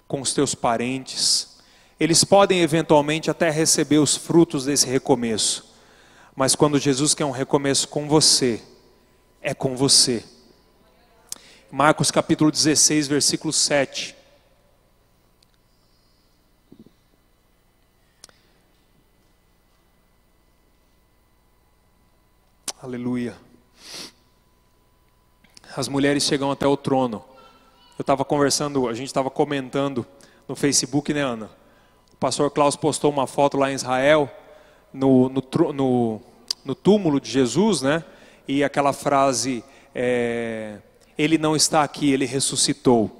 [0.08, 1.58] com os teus parentes.
[2.00, 5.74] Eles podem eventualmente até receber os frutos desse recomeço,
[6.34, 8.62] mas quando Jesus quer um recomeço com você,
[9.42, 10.24] é com você.
[11.70, 14.16] Marcos capítulo 16, versículo 7.
[22.80, 23.36] Aleluia.
[25.76, 27.27] As mulheres chegam até o trono.
[27.98, 30.06] Eu estava conversando, a gente estava comentando
[30.46, 31.50] no Facebook, né, Ana?
[32.12, 34.30] O pastor Klaus postou uma foto lá em Israel,
[34.92, 36.22] no, no, no
[36.68, 38.04] no túmulo de Jesus, né?
[38.46, 40.76] E aquela frase, é,
[41.16, 43.10] ele não está aqui, ele ressuscitou.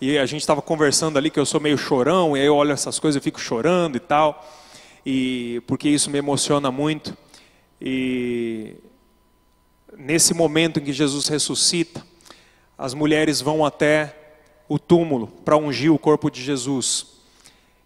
[0.00, 2.72] E a gente estava conversando ali que eu sou meio chorão, e aí eu olho
[2.72, 4.44] essas coisas e fico chorando e tal,
[5.06, 7.16] e porque isso me emociona muito.
[7.80, 8.74] E
[9.96, 12.04] nesse momento em que Jesus ressuscita,
[12.82, 14.12] as mulheres vão até
[14.68, 17.06] o túmulo para ungir o corpo de Jesus.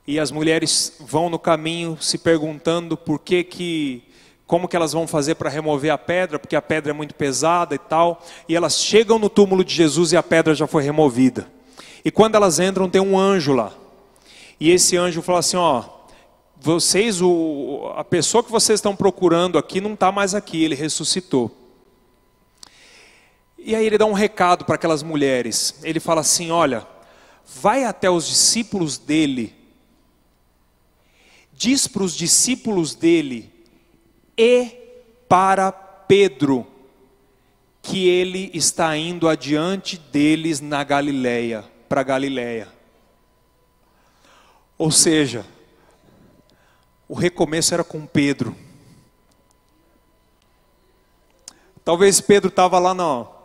[0.06, 4.02] E as mulheres vão no caminho se perguntando por que que
[4.46, 7.74] como que elas vão fazer para remover a pedra, porque a pedra é muito pesada
[7.74, 8.24] e tal.
[8.48, 11.46] E elas chegam no túmulo de Jesus e a pedra já foi removida.
[12.02, 13.74] E quando elas entram, tem um anjo lá.
[14.58, 15.84] E esse anjo fala assim: ó,
[16.58, 21.54] vocês, o, a pessoa que vocês estão procurando aqui não está mais aqui, ele ressuscitou.
[23.66, 25.74] E aí ele dá um recado para aquelas mulheres.
[25.82, 26.86] Ele fala assim: olha,
[27.44, 29.52] vai até os discípulos dele,
[31.52, 33.52] diz para os discípulos dele
[34.38, 34.68] e
[35.28, 36.64] para Pedro,
[37.82, 42.68] que ele está indo adiante deles na Galileia, para Galileia.
[44.78, 45.44] Ou seja,
[47.08, 48.54] o recomeço era com Pedro.
[51.84, 53.35] Talvez Pedro estava lá na,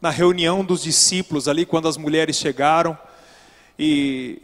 [0.00, 2.98] na reunião dos discípulos ali, quando as mulheres chegaram,
[3.78, 4.40] e,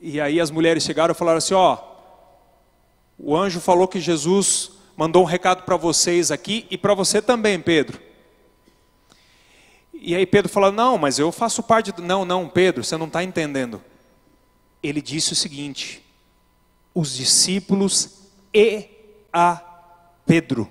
[0.00, 1.78] e aí as mulheres chegaram e falaram assim: Ó,
[3.18, 7.60] o anjo falou que Jesus mandou um recado para vocês aqui e para você também,
[7.60, 8.00] Pedro.
[9.92, 12.02] E aí Pedro fala: Não, mas eu faço parte do.
[12.02, 13.82] Não, não, Pedro, você não está entendendo.
[14.82, 16.02] Ele disse o seguinte:
[16.94, 18.88] os discípulos e
[19.32, 19.62] a
[20.24, 20.70] Pedro.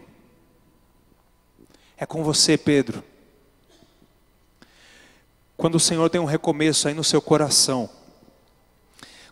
[1.98, 3.04] É com você, Pedro.
[5.66, 7.90] Quando o Senhor tem um recomeço aí no seu coração,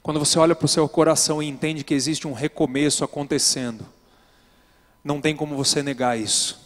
[0.01, 3.85] quando você olha para o seu coração e entende que existe um recomeço acontecendo,
[5.03, 6.59] não tem como você negar isso.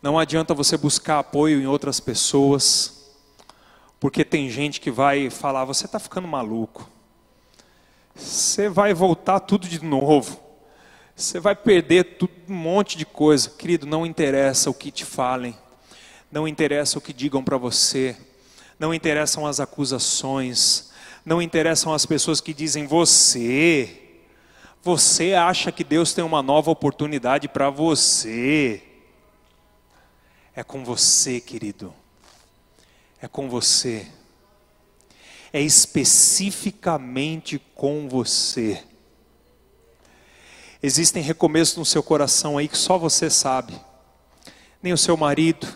[0.00, 3.12] Não adianta você buscar apoio em outras pessoas,
[4.00, 6.88] porque tem gente que vai falar: você está ficando maluco,
[8.14, 10.40] você vai voltar tudo de novo,
[11.14, 13.50] você vai perder tudo, um monte de coisa.
[13.50, 15.54] Querido, não interessa o que te falem,
[16.30, 18.16] não interessa o que digam para você,
[18.82, 20.90] não interessam as acusações,
[21.24, 24.00] não interessam as pessoas que dizem você
[24.82, 28.82] você acha que Deus tem uma nova oportunidade para você?
[30.56, 31.94] É com você, querido.
[33.20, 34.08] É com você.
[35.52, 38.82] É especificamente com você.
[40.82, 43.80] Existem recomeços no seu coração aí que só você sabe.
[44.82, 45.68] Nem o seu marido,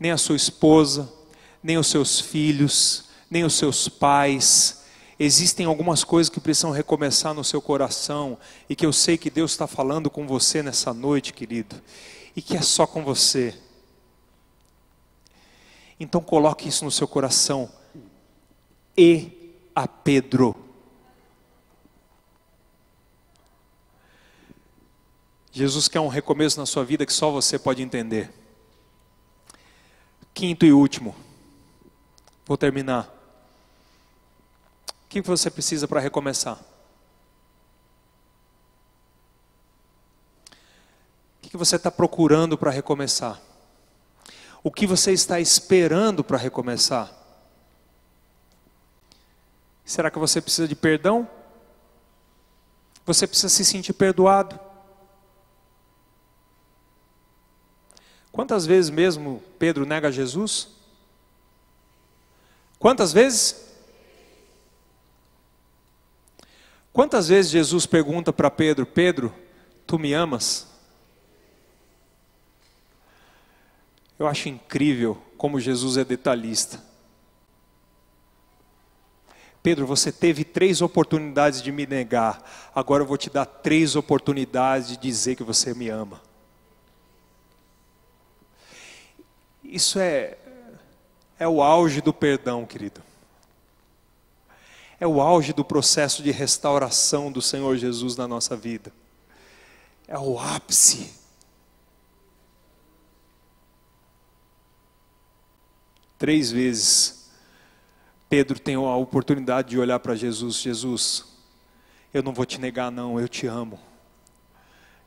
[0.00, 1.21] nem a sua esposa,
[1.62, 4.82] nem os seus filhos, nem os seus pais.
[5.18, 8.36] Existem algumas coisas que precisam recomeçar no seu coração
[8.68, 11.80] e que eu sei que Deus está falando com você nessa noite, querido,
[12.34, 13.54] e que é só com você.
[16.00, 17.70] Então coloque isso no seu coração.
[18.96, 20.56] E a Pedro.
[25.52, 28.32] Jesus quer um recomeço na sua vida que só você pode entender.
[30.34, 31.14] Quinto e último
[32.52, 33.08] vou terminar.
[35.04, 36.58] O que você precisa para recomeçar?
[41.38, 43.40] O que você está procurando para recomeçar?
[44.62, 47.10] O que você está esperando para recomeçar?
[49.82, 51.26] Será que você precisa de perdão?
[53.06, 54.60] Você precisa se sentir perdoado?
[58.30, 60.71] Quantas vezes mesmo Pedro nega Jesus?
[62.82, 63.64] Quantas vezes?
[66.92, 69.32] Quantas vezes Jesus pergunta para Pedro: Pedro,
[69.86, 70.66] tu me amas?
[74.18, 76.82] Eu acho incrível como Jesus é detalhista.
[79.62, 82.42] Pedro, você teve três oportunidades de me negar,
[82.74, 86.20] agora eu vou te dar três oportunidades de dizer que você me ama.
[89.62, 90.36] Isso é,
[91.42, 93.02] é o auge do perdão, querido.
[95.00, 98.92] É o auge do processo de restauração do Senhor Jesus na nossa vida.
[100.06, 101.12] É o ápice.
[106.16, 107.28] Três vezes,
[108.28, 111.24] Pedro tem a oportunidade de olhar para Jesus: Jesus,
[112.14, 113.80] eu não vou te negar, não, eu te amo.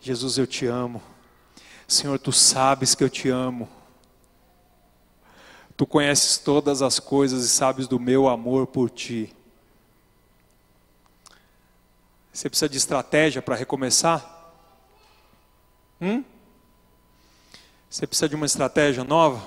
[0.01, 1.01] Jesus, eu te amo.
[1.87, 3.69] Senhor, tu sabes que eu te amo.
[5.77, 9.35] Tu conheces todas as coisas e sabes do meu amor por ti.
[12.31, 14.53] Você precisa de estratégia para recomeçar?
[16.01, 16.23] Hum?
[17.89, 19.45] Você precisa de uma estratégia nova?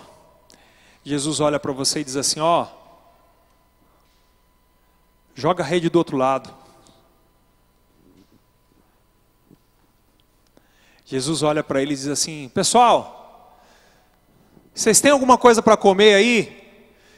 [1.05, 2.67] Jesus olha para você e diz assim: Ó,
[5.35, 6.55] joga a rede do outro lado.
[11.05, 13.18] Jesus olha para ele e diz assim: Pessoal,
[14.79, 16.71] vocês têm alguma coisa para comer aí?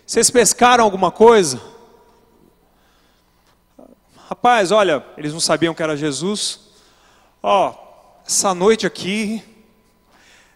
[0.06, 1.60] Vocês pescaram alguma coisa?
[4.30, 6.58] Rapaz, olha, eles não sabiam que era Jesus.
[7.42, 7.74] Ó,
[8.26, 9.44] essa noite aqui,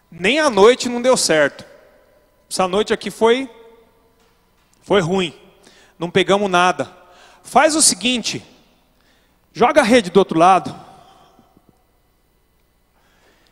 [0.09, 1.63] nem a noite não deu certo.
[2.49, 3.47] Essa noite aqui foi,
[4.81, 5.39] foi ruim.
[5.99, 6.91] Não pegamos nada.
[7.43, 8.43] Faz o seguinte,
[9.53, 10.75] joga a rede do outro lado.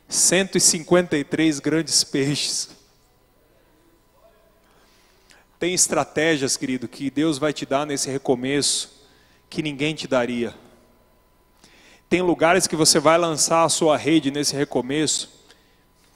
[0.10, 2.82] 153 grandes peixes.
[5.64, 9.07] Tem estratégias, querido, que Deus vai te dar nesse recomeço
[9.49, 10.53] que ninguém te daria.
[12.09, 15.32] Tem lugares que você vai lançar a sua rede nesse recomeço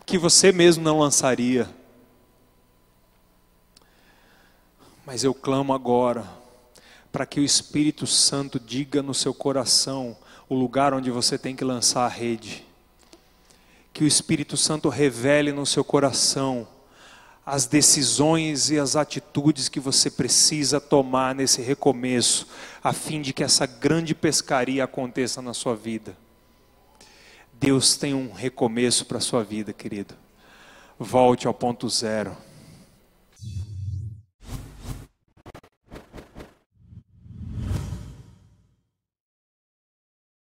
[0.06, 1.66] que você mesmo não lançaria.
[5.06, 6.30] Mas eu clamo agora
[7.10, 10.18] para que o Espírito Santo diga no seu coração
[10.50, 12.66] o lugar onde você tem que lançar a rede.
[13.94, 16.68] Que o Espírito Santo revele no seu coração
[17.48, 22.46] as decisões e as atitudes que você precisa tomar nesse recomeço,
[22.84, 26.18] a fim de que essa grande pescaria aconteça na sua vida.
[27.54, 30.14] Deus tem um recomeço para a sua vida, querido.
[31.00, 32.36] Volte ao ponto zero.